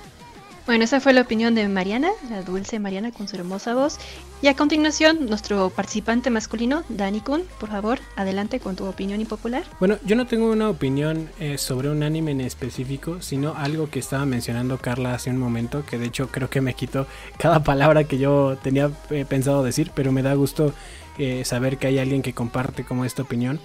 Bueno, 0.70 0.84
esa 0.84 1.00
fue 1.00 1.14
la 1.14 1.22
opinión 1.22 1.56
de 1.56 1.68
Mariana, 1.68 2.12
la 2.30 2.44
dulce 2.44 2.78
Mariana 2.78 3.12
con 3.12 3.28
su 3.28 3.36
hermosa 3.36 3.74
voz. 3.74 3.98
Y 4.44 4.50
a 4.50 4.56
continuación, 4.56 5.26
nuestro 5.26 5.72
participante 5.72 6.30
masculino, 6.30 6.84
Dani 6.90 7.22
Kun, 7.22 7.42
por 7.60 7.70
favor, 7.70 7.98
adelante 8.16 8.60
con 8.60 8.76
tu 8.76 8.86
opinión 8.86 9.20
impopular. 9.20 9.64
Bueno, 9.80 9.98
yo 10.06 10.16
no 10.16 10.28
tengo 10.28 10.52
una 10.52 10.70
opinión 10.70 11.28
eh, 11.40 11.58
sobre 11.58 11.90
un 11.90 12.04
anime 12.04 12.34
en 12.34 12.42
específico, 12.42 13.20
sino 13.20 13.56
algo 13.56 13.90
que 13.90 13.98
estaba 13.98 14.28
mencionando 14.28 14.78
Carla 14.78 15.16
hace 15.16 15.32
un 15.32 15.40
momento, 15.40 15.84
que 15.88 15.98
de 15.98 16.06
hecho 16.06 16.28
creo 16.28 16.52
que 16.52 16.62
me 16.62 16.76
quitó 16.76 17.08
cada 17.40 17.64
palabra 17.64 18.04
que 18.04 18.20
yo 18.20 18.56
tenía 18.62 18.92
eh, 19.10 19.26
pensado 19.28 19.64
decir, 19.64 19.92
pero 19.96 20.12
me 20.12 20.22
da 20.22 20.36
gusto 20.36 20.76
eh, 21.18 21.46
saber 21.46 21.80
que 21.80 21.88
hay 21.88 21.98
alguien 21.98 22.22
que 22.22 22.34
comparte 22.34 22.84
como 22.84 23.06
esta 23.06 23.24
opinión. 23.24 23.60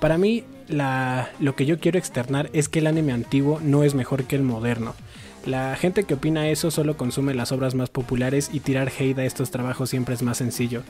Para 0.00 0.18
mí, 0.18 0.44
la, 0.68 1.30
lo 1.40 1.56
que 1.56 1.66
yo 1.66 1.78
quiero 1.78 1.98
externar 1.98 2.50
es 2.52 2.68
que 2.68 2.78
el 2.78 2.86
anime 2.86 3.12
antiguo 3.12 3.60
no 3.62 3.84
es 3.84 3.94
mejor 3.94 4.24
que 4.24 4.36
el 4.36 4.42
moderno. 4.42 4.94
La 5.46 5.76
gente 5.76 6.04
que 6.04 6.14
opina 6.14 6.48
eso 6.48 6.70
solo 6.70 6.96
consume 6.96 7.32
las 7.32 7.52
obras 7.52 7.74
más 7.74 7.88
populares 7.90 8.50
y 8.52 8.60
tirar 8.60 8.90
hate 8.98 9.18
a 9.18 9.24
estos 9.24 9.50
trabajos 9.50 9.88
siempre 9.88 10.14
es 10.14 10.22
más 10.22 10.38
sencillo. 10.38 10.82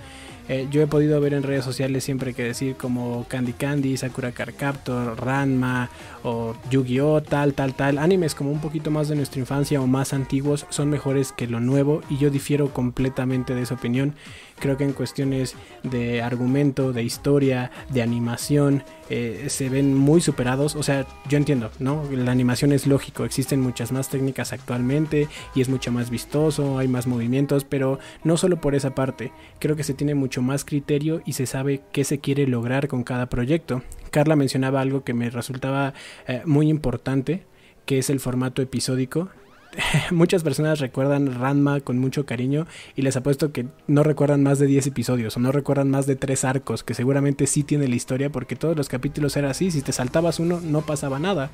Eh, 0.48 0.66
yo 0.70 0.82
he 0.82 0.86
podido 0.86 1.20
ver 1.20 1.34
en 1.34 1.42
redes 1.42 1.64
sociales 1.64 2.04
siempre 2.04 2.32
que 2.32 2.42
decir 2.42 2.76
como 2.76 3.26
Candy 3.28 3.52
Candy, 3.52 3.96
Sakura 3.96 4.32
Card 4.32 4.54
Captor, 4.54 5.20
Ranma 5.22 5.90
o 6.22 6.54
Yu-Gi-Oh, 6.70 7.22
tal, 7.22 7.52
tal, 7.54 7.74
tal. 7.74 7.98
Animes 7.98 8.34
como 8.34 8.50
un 8.50 8.60
poquito 8.60 8.90
más 8.90 9.08
de 9.08 9.16
nuestra 9.16 9.40
infancia 9.40 9.80
o 9.80 9.86
más 9.86 10.12
antiguos 10.12 10.66
son 10.70 10.88
mejores 10.88 11.32
que 11.32 11.46
lo 11.46 11.60
nuevo 11.60 12.00
y 12.08 12.16
yo 12.16 12.30
difiero 12.30 12.72
completamente 12.72 13.54
de 13.54 13.62
esa 13.62 13.74
opinión. 13.74 14.14
Creo 14.58 14.76
que 14.76 14.84
en 14.84 14.92
cuestiones 14.92 15.54
de 15.84 16.20
argumento, 16.20 16.92
de 16.92 17.04
historia, 17.04 17.70
de 17.90 18.02
animación, 18.02 18.82
eh, 19.08 19.46
se 19.48 19.68
ven 19.68 19.94
muy 19.94 20.20
superados. 20.20 20.74
O 20.74 20.82
sea, 20.82 21.06
yo 21.28 21.38
entiendo, 21.38 21.70
¿no? 21.78 22.02
La 22.10 22.32
animación 22.32 22.72
es 22.72 22.86
lógico, 22.86 23.24
existen 23.24 23.60
muchas 23.60 23.92
más 23.92 24.08
técnicas 24.08 24.52
actualmente 24.52 25.28
y 25.54 25.60
es 25.60 25.68
mucho 25.68 25.92
más 25.92 26.10
vistoso, 26.10 26.78
hay 26.78 26.88
más 26.88 27.06
movimientos, 27.06 27.64
pero 27.64 28.00
no 28.24 28.36
solo 28.36 28.60
por 28.60 28.74
esa 28.74 28.94
parte. 28.94 29.30
Creo 29.60 29.76
que 29.76 29.84
se 29.84 29.94
tiene 29.94 30.14
mucho 30.14 30.37
más 30.42 30.64
criterio 30.64 31.22
y 31.24 31.34
se 31.34 31.46
sabe 31.46 31.82
qué 31.92 32.04
se 32.04 32.18
quiere 32.18 32.46
lograr 32.46 32.88
con 32.88 33.04
cada 33.04 33.28
proyecto. 33.28 33.82
Carla 34.10 34.36
mencionaba 34.36 34.80
algo 34.80 35.04
que 35.04 35.14
me 35.14 35.30
resultaba 35.30 35.94
eh, 36.26 36.42
muy 36.44 36.68
importante, 36.68 37.44
que 37.84 37.98
es 37.98 38.10
el 38.10 38.20
formato 38.20 38.62
episódico. 38.62 39.28
Muchas 40.10 40.42
personas 40.42 40.80
recuerdan 40.80 41.38
Ranma 41.38 41.80
con 41.80 41.98
mucho 41.98 42.24
cariño 42.26 42.66
y 42.96 43.02
les 43.02 43.16
apuesto 43.16 43.52
que 43.52 43.66
no 43.86 44.02
recuerdan 44.02 44.42
más 44.42 44.58
de 44.58 44.66
10 44.66 44.88
episodios 44.88 45.36
o 45.36 45.40
no 45.40 45.52
recuerdan 45.52 45.90
más 45.90 46.06
de 46.06 46.16
3 46.16 46.44
arcos, 46.44 46.82
que 46.82 46.94
seguramente 46.94 47.46
sí 47.46 47.62
tiene 47.62 47.88
la 47.88 47.96
historia 47.96 48.30
porque 48.30 48.56
todos 48.56 48.76
los 48.76 48.88
capítulos 48.88 49.36
eran 49.36 49.50
así, 49.50 49.70
si 49.70 49.82
te 49.82 49.92
saltabas 49.92 50.40
uno 50.40 50.60
no 50.60 50.82
pasaba 50.82 51.18
nada 51.18 51.50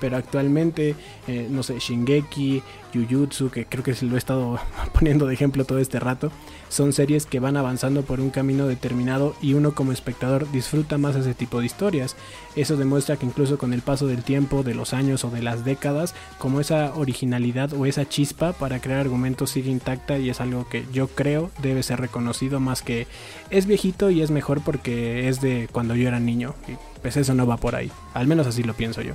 pero 0.00 0.16
actualmente, 0.16 0.94
eh, 1.26 1.48
no 1.50 1.62
sé, 1.62 1.78
Shingeki, 1.78 2.62
Jujutsu, 2.92 3.50
que 3.50 3.66
creo 3.66 3.84
que 3.84 3.94
se 3.94 4.06
lo 4.06 4.14
he 4.14 4.18
estado 4.18 4.58
poniendo 4.94 5.26
de 5.26 5.34
ejemplo 5.34 5.64
todo 5.64 5.78
este 5.78 6.00
rato, 6.00 6.30
son 6.68 6.92
series 6.92 7.26
que 7.26 7.40
van 7.40 7.56
avanzando 7.56 8.02
por 8.02 8.20
un 8.20 8.30
camino 8.30 8.66
determinado 8.66 9.34
y 9.40 9.54
uno 9.54 9.74
como 9.74 9.92
espectador 9.92 10.50
disfruta 10.50 10.98
más 10.98 11.16
ese 11.16 11.34
tipo 11.34 11.60
de 11.60 11.66
historias. 11.66 12.16
Eso 12.56 12.76
demuestra 12.76 13.16
que 13.16 13.26
incluso 13.26 13.58
con 13.58 13.72
el 13.72 13.82
paso 13.82 14.06
del 14.06 14.22
tiempo, 14.22 14.62
de 14.62 14.74
los 14.74 14.92
años 14.92 15.24
o 15.24 15.30
de 15.30 15.42
las 15.42 15.64
décadas, 15.64 16.14
como 16.38 16.60
esa 16.60 16.94
originalidad 16.94 17.72
o 17.72 17.86
esa 17.86 18.08
chispa 18.08 18.52
para 18.52 18.80
crear 18.80 19.00
argumentos 19.00 19.50
sigue 19.50 19.70
intacta 19.70 20.18
y 20.18 20.28
es 20.30 20.40
algo 20.40 20.68
que 20.68 20.84
yo 20.92 21.08
creo 21.08 21.50
debe 21.62 21.82
ser 21.82 22.00
reconocido 22.00 22.60
más 22.60 22.82
que 22.82 23.06
es 23.50 23.66
viejito 23.66 24.10
y 24.10 24.20
es 24.20 24.30
mejor 24.30 24.60
porque 24.62 25.28
es 25.28 25.40
de 25.40 25.68
cuando 25.72 25.94
yo 25.94 26.08
era 26.08 26.20
niño. 26.20 26.54
Y 26.66 26.72
pues 27.00 27.16
eso 27.16 27.34
no 27.34 27.46
va 27.46 27.56
por 27.56 27.76
ahí. 27.76 27.90
Al 28.14 28.26
menos 28.26 28.46
así 28.46 28.62
lo 28.62 28.74
pienso 28.74 29.02
yo. 29.02 29.14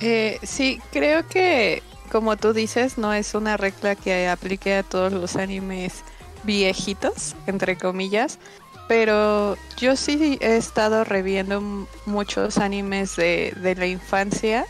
Eh, 0.00 0.38
sí, 0.42 0.80
creo 0.92 1.26
que 1.26 1.82
como 2.10 2.36
tú 2.36 2.52
dices, 2.52 2.96
no 2.96 3.12
es 3.12 3.34
una 3.34 3.56
regla 3.56 3.96
que 3.96 4.28
aplique 4.28 4.76
a 4.76 4.82
todos 4.84 5.12
los 5.12 5.34
animes 5.34 6.04
viejitos, 6.44 7.34
entre 7.48 7.76
comillas, 7.76 8.38
pero 8.86 9.56
yo 9.78 9.96
sí 9.96 10.38
he 10.40 10.56
estado 10.56 11.02
reviendo 11.02 11.60
muchos 12.06 12.58
animes 12.58 13.16
de, 13.16 13.52
de 13.56 13.74
la 13.74 13.86
infancia 13.86 14.66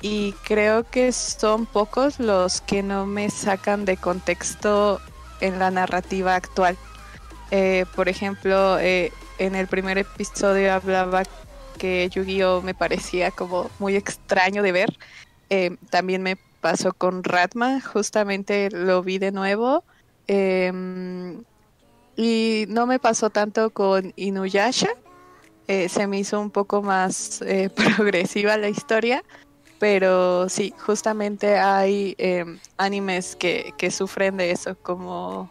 y 0.00 0.32
creo 0.44 0.84
que 0.84 1.12
son 1.12 1.66
pocos 1.66 2.18
los 2.18 2.60
que 2.62 2.82
no 2.82 3.04
me 3.04 3.28
sacan 3.28 3.84
de 3.84 3.96
contexto 3.96 5.00
en 5.40 5.58
la 5.58 5.70
narrativa 5.70 6.36
actual. 6.36 6.78
Eh, 7.50 7.84
por 7.94 8.08
ejemplo, 8.08 8.78
eh, 8.78 9.12
en 9.38 9.54
el 9.54 9.66
primer 9.66 9.98
episodio 9.98 10.72
hablaba 10.72 11.24
que 11.82 12.08
Yu-Gi-Oh 12.08 12.62
me 12.62 12.74
parecía 12.74 13.32
como 13.32 13.68
muy 13.80 13.96
extraño 13.96 14.62
de 14.62 14.70
ver. 14.70 14.96
Eh, 15.50 15.76
también 15.90 16.22
me 16.22 16.36
pasó 16.60 16.92
con 16.92 17.24
Ratma, 17.24 17.80
justamente 17.80 18.68
lo 18.70 19.02
vi 19.02 19.18
de 19.18 19.32
nuevo. 19.32 19.82
Em, 20.28 21.42
y 22.16 22.66
no 22.68 22.86
me 22.86 23.00
pasó 23.00 23.30
tanto 23.30 23.70
con 23.70 24.12
Inuyasha. 24.14 24.90
Eh, 25.66 25.88
se 25.88 26.06
me 26.06 26.20
hizo 26.20 26.40
un 26.40 26.52
poco 26.52 26.82
más 26.82 27.42
eh, 27.42 27.68
progresiva 27.96 28.56
la 28.56 28.68
historia. 28.68 29.24
Pero 29.80 30.48
sí, 30.48 30.72
justamente 30.78 31.58
hay 31.58 32.14
em, 32.18 32.60
animes 32.76 33.34
que, 33.34 33.74
que, 33.76 33.90
sufren 33.90 34.36
de 34.36 34.52
eso, 34.52 34.76
como 34.82 35.50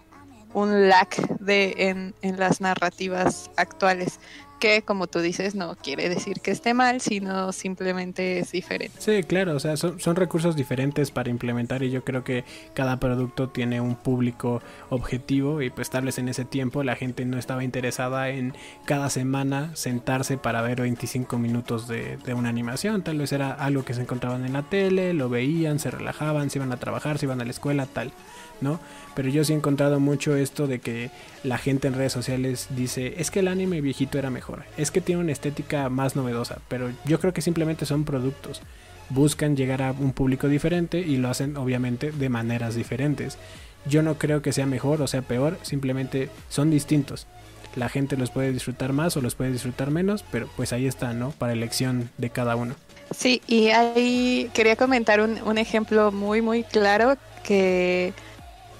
un 0.53 0.87
lack 0.87 1.17
de, 1.39 1.75
en, 1.77 2.15
en 2.21 2.39
las 2.39 2.61
narrativas 2.61 3.51
actuales 3.57 4.21
que 4.61 4.83
como 4.83 5.07
tú 5.07 5.19
dices 5.19 5.55
no 5.55 5.75
quiere 5.75 6.07
decir 6.07 6.39
que 6.39 6.51
esté 6.51 6.73
mal, 6.73 7.01
sino 7.01 7.51
simplemente 7.51 8.39
es 8.39 8.51
diferente. 8.51 8.95
Sí, 8.99 9.23
claro, 9.23 9.55
o 9.55 9.59
sea, 9.59 9.75
son, 9.75 10.15
recursos 10.15 10.55
diferentes 10.55 11.09
para 11.09 11.31
implementar 11.31 11.81
y 11.81 11.89
yo 11.89 12.03
creo 12.03 12.23
que 12.23 12.45
cada 12.75 12.99
producto 12.99 13.49
tiene 13.49 13.81
un 13.81 13.95
público 13.95 14.61
objetivo 14.89 15.63
y 15.63 15.71
pues 15.71 15.89
tal 15.89 16.05
vez 16.05 16.19
en 16.19 16.29
ese 16.29 16.45
tiempo 16.45 16.83
la 16.83 16.95
gente 16.95 17.25
no 17.25 17.39
estaba 17.39 17.63
interesada 17.63 18.29
en 18.29 18.53
cada 18.85 19.09
semana 19.09 19.75
sentarse 19.75 20.37
para 20.37 20.61
ver 20.61 20.81
25 20.81 21.39
minutos 21.39 21.87
de, 21.87 22.17
de 22.17 22.33
una 22.35 22.49
animación, 22.49 23.01
tal 23.01 23.17
vez 23.17 23.31
era 23.31 23.51
algo 23.51 23.83
que 23.83 23.95
se 23.95 24.01
encontraban 24.01 24.45
en 24.45 24.53
la 24.53 24.61
tele, 24.61 25.13
lo 25.13 25.27
veían, 25.27 25.79
se 25.79 25.89
relajaban, 25.89 26.51
se 26.51 26.59
iban 26.59 26.71
a 26.71 26.77
trabajar, 26.77 27.17
se 27.17 27.25
iban 27.25 27.41
a 27.41 27.45
la 27.45 27.51
escuela, 27.51 27.87
tal. 27.87 28.13
¿no? 28.61 28.79
Pero 29.15 29.29
yo 29.29 29.43
sí 29.43 29.53
he 29.53 29.55
encontrado 29.55 29.99
mucho 29.99 30.35
esto 30.35 30.67
de 30.67 30.79
que 30.79 31.11
la 31.43 31.57
gente 31.57 31.87
en 31.87 31.95
redes 31.95 32.13
sociales 32.13 32.67
dice, 32.69 33.15
es 33.17 33.31
que 33.31 33.39
el 33.39 33.47
anime 33.47 33.81
viejito 33.81 34.17
era 34.17 34.29
mejor 34.29 34.50
es 34.77 34.91
que 34.91 35.01
tiene 35.01 35.21
una 35.21 35.31
estética 35.31 35.89
más 35.89 36.15
novedosa, 36.15 36.59
pero 36.67 36.91
yo 37.05 37.19
creo 37.19 37.33
que 37.33 37.41
simplemente 37.41 37.85
son 37.85 38.05
productos. 38.05 38.61
Buscan 39.09 39.57
llegar 39.57 39.81
a 39.81 39.91
un 39.91 40.13
público 40.13 40.47
diferente 40.47 40.99
y 40.99 41.17
lo 41.17 41.29
hacen 41.29 41.57
obviamente 41.57 42.11
de 42.11 42.29
maneras 42.29 42.75
diferentes. 42.75 43.37
Yo 43.85 44.03
no 44.03 44.17
creo 44.17 44.41
que 44.41 44.53
sea 44.53 44.65
mejor 44.65 45.01
o 45.01 45.07
sea 45.07 45.21
peor, 45.21 45.57
simplemente 45.63 46.29
son 46.49 46.69
distintos. 46.71 47.27
La 47.75 47.89
gente 47.89 48.17
los 48.17 48.31
puede 48.31 48.51
disfrutar 48.51 48.93
más 48.93 49.15
o 49.17 49.21
los 49.21 49.35
puede 49.35 49.51
disfrutar 49.51 49.91
menos, 49.91 50.23
pero 50.31 50.49
pues 50.55 50.73
ahí 50.73 50.87
está, 50.87 51.13
¿no? 51.13 51.31
Para 51.31 51.53
elección 51.53 52.09
de 52.17 52.29
cada 52.29 52.55
uno. 52.55 52.75
Sí, 53.15 53.41
y 53.47 53.69
ahí 53.69 54.49
quería 54.53 54.75
comentar 54.75 55.21
un, 55.21 55.41
un 55.43 55.57
ejemplo 55.57 56.11
muy, 56.11 56.41
muy 56.41 56.63
claro 56.63 57.15
que 57.43 58.13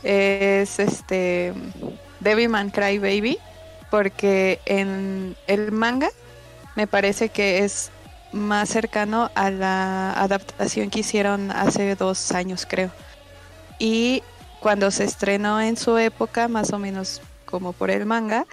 es 0.04 0.80
este 0.80 1.54
Devilman 2.20 2.70
Cry 2.70 2.98
Baby, 3.00 3.38
porque 3.92 4.60
en 4.66 5.36
el 5.46 5.72
manga 5.72 6.10
me 6.76 6.88
parece 6.88 7.30
que 7.30 7.64
es 7.64 7.92
más 8.32 8.70
cercano 8.70 9.30
a 9.36 9.52
la 9.52 10.14
adaptación 10.14 10.90
que 10.90 11.02
hicieron 11.02 11.52
hace 11.52 11.96
dos 11.96 12.32
años, 12.32 12.66
creo. 12.68 12.90
Y 13.78 14.24
cuando 14.62 14.90
se 14.90 15.04
estrenó 15.04 15.60
en 15.60 15.76
su 15.76 15.98
época, 15.98 16.48
más 16.48 16.72
o 16.72 16.80
menos 16.80 17.22
como 17.46 17.74
por 17.74 17.92
el 17.92 18.06
manga, 18.06 18.46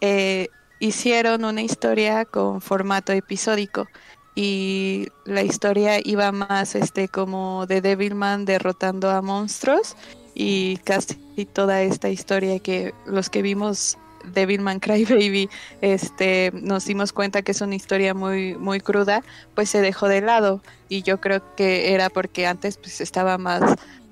eh, 0.00 0.48
hicieron 0.80 1.44
una 1.44 1.62
historia 1.62 2.24
con 2.24 2.60
formato 2.60 3.12
episódico 3.12 3.86
y 4.34 5.06
la 5.24 5.42
historia 5.42 6.00
iba 6.04 6.32
más 6.32 6.74
este 6.74 7.08
como 7.08 7.66
de 7.66 7.80
Devilman 7.80 8.44
derrotando 8.44 9.10
a 9.10 9.22
monstruos 9.22 9.96
y 10.34 10.78
casi 10.78 11.14
toda 11.52 11.82
esta 11.82 12.08
historia 12.08 12.58
que 12.58 12.92
los 13.06 13.30
que 13.30 13.42
vimos 13.42 13.96
Devilman 14.32 14.80
Crybaby 14.80 15.48
este 15.80 16.50
nos 16.54 16.84
dimos 16.86 17.12
cuenta 17.12 17.42
que 17.42 17.52
es 17.52 17.60
una 17.60 17.74
historia 17.74 18.14
muy 18.14 18.54
muy 18.54 18.80
cruda 18.80 19.22
pues 19.54 19.70
se 19.70 19.80
dejó 19.80 20.08
de 20.08 20.20
lado 20.20 20.62
y 20.88 21.02
yo 21.02 21.20
creo 21.20 21.54
que 21.56 21.94
era 21.94 22.10
porque 22.10 22.46
antes 22.46 22.76
pues 22.76 23.00
estaba 23.00 23.38
más 23.38 23.62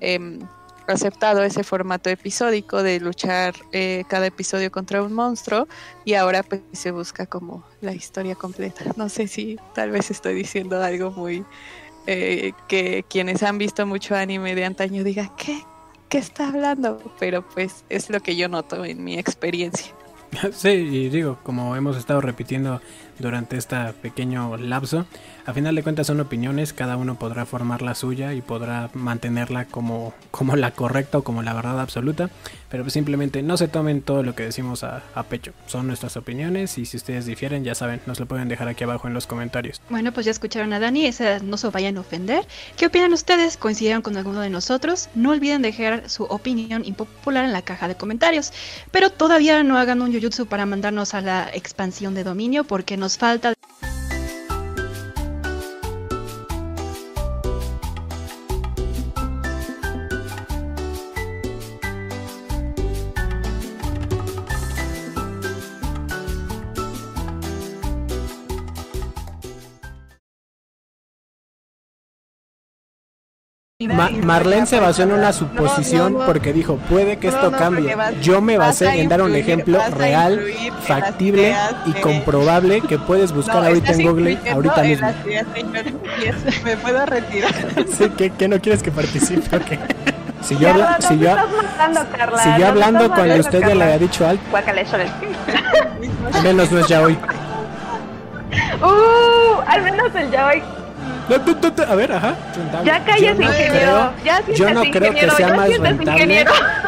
eh, 0.01 0.39
aceptado 0.87 1.43
ese 1.43 1.63
formato 1.63 2.09
episódico 2.09 2.83
de 2.83 2.99
luchar 2.99 3.55
eh, 3.71 4.03
cada 4.07 4.27
episodio 4.27 4.71
contra 4.71 5.01
un 5.01 5.13
monstruo 5.13 5.67
y 6.05 6.13
ahora 6.15 6.43
pues 6.43 6.61
se 6.73 6.91
busca 6.91 7.25
como 7.25 7.63
la 7.81 7.93
historia 7.93 8.35
completa. 8.35 8.85
No 8.95 9.09
sé 9.09 9.27
si 9.27 9.57
tal 9.73 9.91
vez 9.91 10.11
estoy 10.11 10.35
diciendo 10.35 10.81
algo 10.81 11.11
muy 11.11 11.45
eh, 12.05 12.53
que 12.67 13.05
quienes 13.09 13.43
han 13.43 13.57
visto 13.57 13.85
mucho 13.85 14.15
anime 14.15 14.55
de 14.55 14.65
antaño 14.65 15.03
digan, 15.03 15.31
¿qué? 15.37 15.61
¿Qué 16.09 16.17
está 16.17 16.49
hablando? 16.49 17.01
Pero 17.19 17.47
pues 17.47 17.85
es 17.89 18.09
lo 18.09 18.19
que 18.19 18.35
yo 18.35 18.47
noto 18.47 18.85
en 18.85 19.03
mi 19.03 19.17
experiencia. 19.17 19.93
Sí, 20.53 20.69
y 20.69 21.09
digo, 21.09 21.37
como 21.43 21.75
hemos 21.75 21.97
estado 21.97 22.21
repitiendo 22.21 22.81
durante 23.19 23.57
este 23.57 23.75
pequeño 24.01 24.57
lapso, 24.57 25.05
a 25.45 25.53
final 25.53 25.75
de 25.75 25.83
cuentas 25.83 26.07
son 26.07 26.19
opiniones, 26.19 26.73
cada 26.73 26.95
uno 26.95 27.15
podrá 27.15 27.45
formar 27.45 27.81
la 27.81 27.95
suya 27.95 28.33
y 28.33 28.41
podrá 28.41 28.89
mantenerla 28.93 29.65
como, 29.65 30.13
como 30.31 30.55
la 30.55 30.71
correcta 30.71 31.17
o 31.17 31.23
como 31.23 31.43
la 31.43 31.53
verdad 31.53 31.79
absoluta, 31.79 32.29
pero 32.69 32.83
pues 32.83 32.93
simplemente 32.93 33.43
no 33.43 33.57
se 33.57 33.67
tomen 33.67 34.01
todo 34.01 34.23
lo 34.23 34.35
que 34.35 34.43
decimos 34.43 34.83
a, 34.83 35.03
a, 35.13 35.23
pecho, 35.23 35.51
son 35.67 35.87
nuestras 35.87 36.15
opiniones 36.17 36.77
y 36.77 36.85
si 36.85 36.97
ustedes 36.97 37.25
difieren 37.25 37.63
ya 37.63 37.75
saben, 37.75 38.01
nos 38.05 38.19
lo 38.19 38.25
pueden 38.25 38.47
dejar 38.47 38.67
aquí 38.67 38.83
abajo 38.83 39.07
en 39.07 39.13
los 39.13 39.27
comentarios. 39.27 39.81
Bueno, 39.89 40.13
pues 40.13 40.25
ya 40.25 40.31
escucharon 40.31 40.71
a 40.73 40.79
Dani, 40.79 41.05
esas 41.05 41.43
no 41.43 41.57
se 41.57 41.67
vayan 41.69 41.97
a 41.97 42.01
ofender. 42.01 42.47
¿Qué 42.77 42.85
opinan 42.85 43.11
ustedes? 43.13 43.57
¿Coincidieron 43.57 44.01
con 44.01 44.15
alguno 44.15 44.39
de 44.39 44.49
nosotros? 44.49 45.09
No 45.13 45.31
olviden 45.31 45.61
dejar 45.61 46.09
su 46.09 46.23
opinión 46.23 46.85
impopular 46.85 47.43
en 47.43 47.51
la 47.51 47.61
caja 47.61 47.87
de 47.87 47.95
comentarios, 47.95 48.53
pero 48.91 49.09
todavía 49.09 49.61
no 49.63 49.77
hagan 49.77 50.01
un 50.01 50.13
Jujutsu 50.13 50.45
para 50.45 50.65
mandarnos 50.65 51.13
a 51.13 51.21
la 51.21 51.49
expansión 51.53 52.13
de 52.13 52.23
dominio 52.23 52.63
porque 52.63 52.97
nos 52.97 53.17
falta... 53.17 53.53
Ma 73.87 74.09
Marlene 74.09 74.65
se 74.65 74.79
basó 74.79 75.03
en 75.03 75.11
una 75.11 75.33
suposición 75.33 76.13
no, 76.13 76.19
no, 76.19 76.25
porque 76.25 76.53
dijo, 76.53 76.77
puede 76.89 77.17
que 77.17 77.27
esto 77.27 77.51
cambie. 77.51 77.95
Yo 78.21 78.41
me 78.41 78.57
basé 78.57 79.01
en 79.01 79.09
dar 79.09 79.21
un 79.21 79.35
ejemplo 79.35 79.79
real, 79.91 80.41
factible 80.81 81.55
y 81.85 81.93
comprobable 81.93 82.81
que 82.81 82.99
puedes 82.99 83.31
buscar 83.31 83.65
ahorita 83.65 83.93
en 83.93 84.03
Google 84.03 84.39
ahorita 84.51 84.83
mismo. 84.83 85.07
me 86.63 86.77
puedo 86.77 87.05
retirar. 87.05 87.53
sí, 87.97 88.09
¿qué, 88.17 88.29
¿qué, 88.31 88.47
no 88.47 88.59
quieres 88.59 88.83
que 88.83 88.91
participe? 88.91 89.55
Okay. 89.55 89.79
Si 90.41 90.57
yo, 90.57 90.69
habla, 90.69 90.97
si 90.99 91.17
yo, 91.19 91.35
matando, 91.35 92.01
Carla, 92.17 92.43
si 92.43 92.59
yo 92.59 92.67
hablando 92.67 93.09
cuando 93.09 93.35
usted 93.35 93.61
ya 93.61 93.75
le 93.75 93.83
había 93.83 93.99
dicho 93.99 94.27
algo. 94.27 94.41
al 96.33 96.43
menos 96.43 96.71
no 96.71 96.79
es 96.79 96.87
ya 96.87 97.01
hoy. 97.01 97.17
Uh, 98.83 99.61
al 99.65 99.81
menos 99.81 100.13
el 100.13 100.29
ya 100.29 100.45
hoy 100.45 100.61
a 101.87 101.95
ver, 101.95 102.11
ajá. 102.11 102.35
Ya 102.83 103.03
calles, 103.03 103.39
ingeniero. 103.39 104.13
ya 104.23 104.41
yo 104.53 104.73
no 104.73 104.83
creo 104.83 105.13
que 105.13 105.29
sea 105.31 105.53
más 105.53 105.77
rentable 105.77 106.45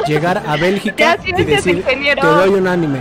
llegar 0.07 0.43
a 0.45 0.55
Bélgica 0.57 1.17
y 1.23 1.43
decir, 1.43 1.83
te 1.83 2.25
doy 2.27 2.49
un 2.49 2.67
anime. 2.67 2.99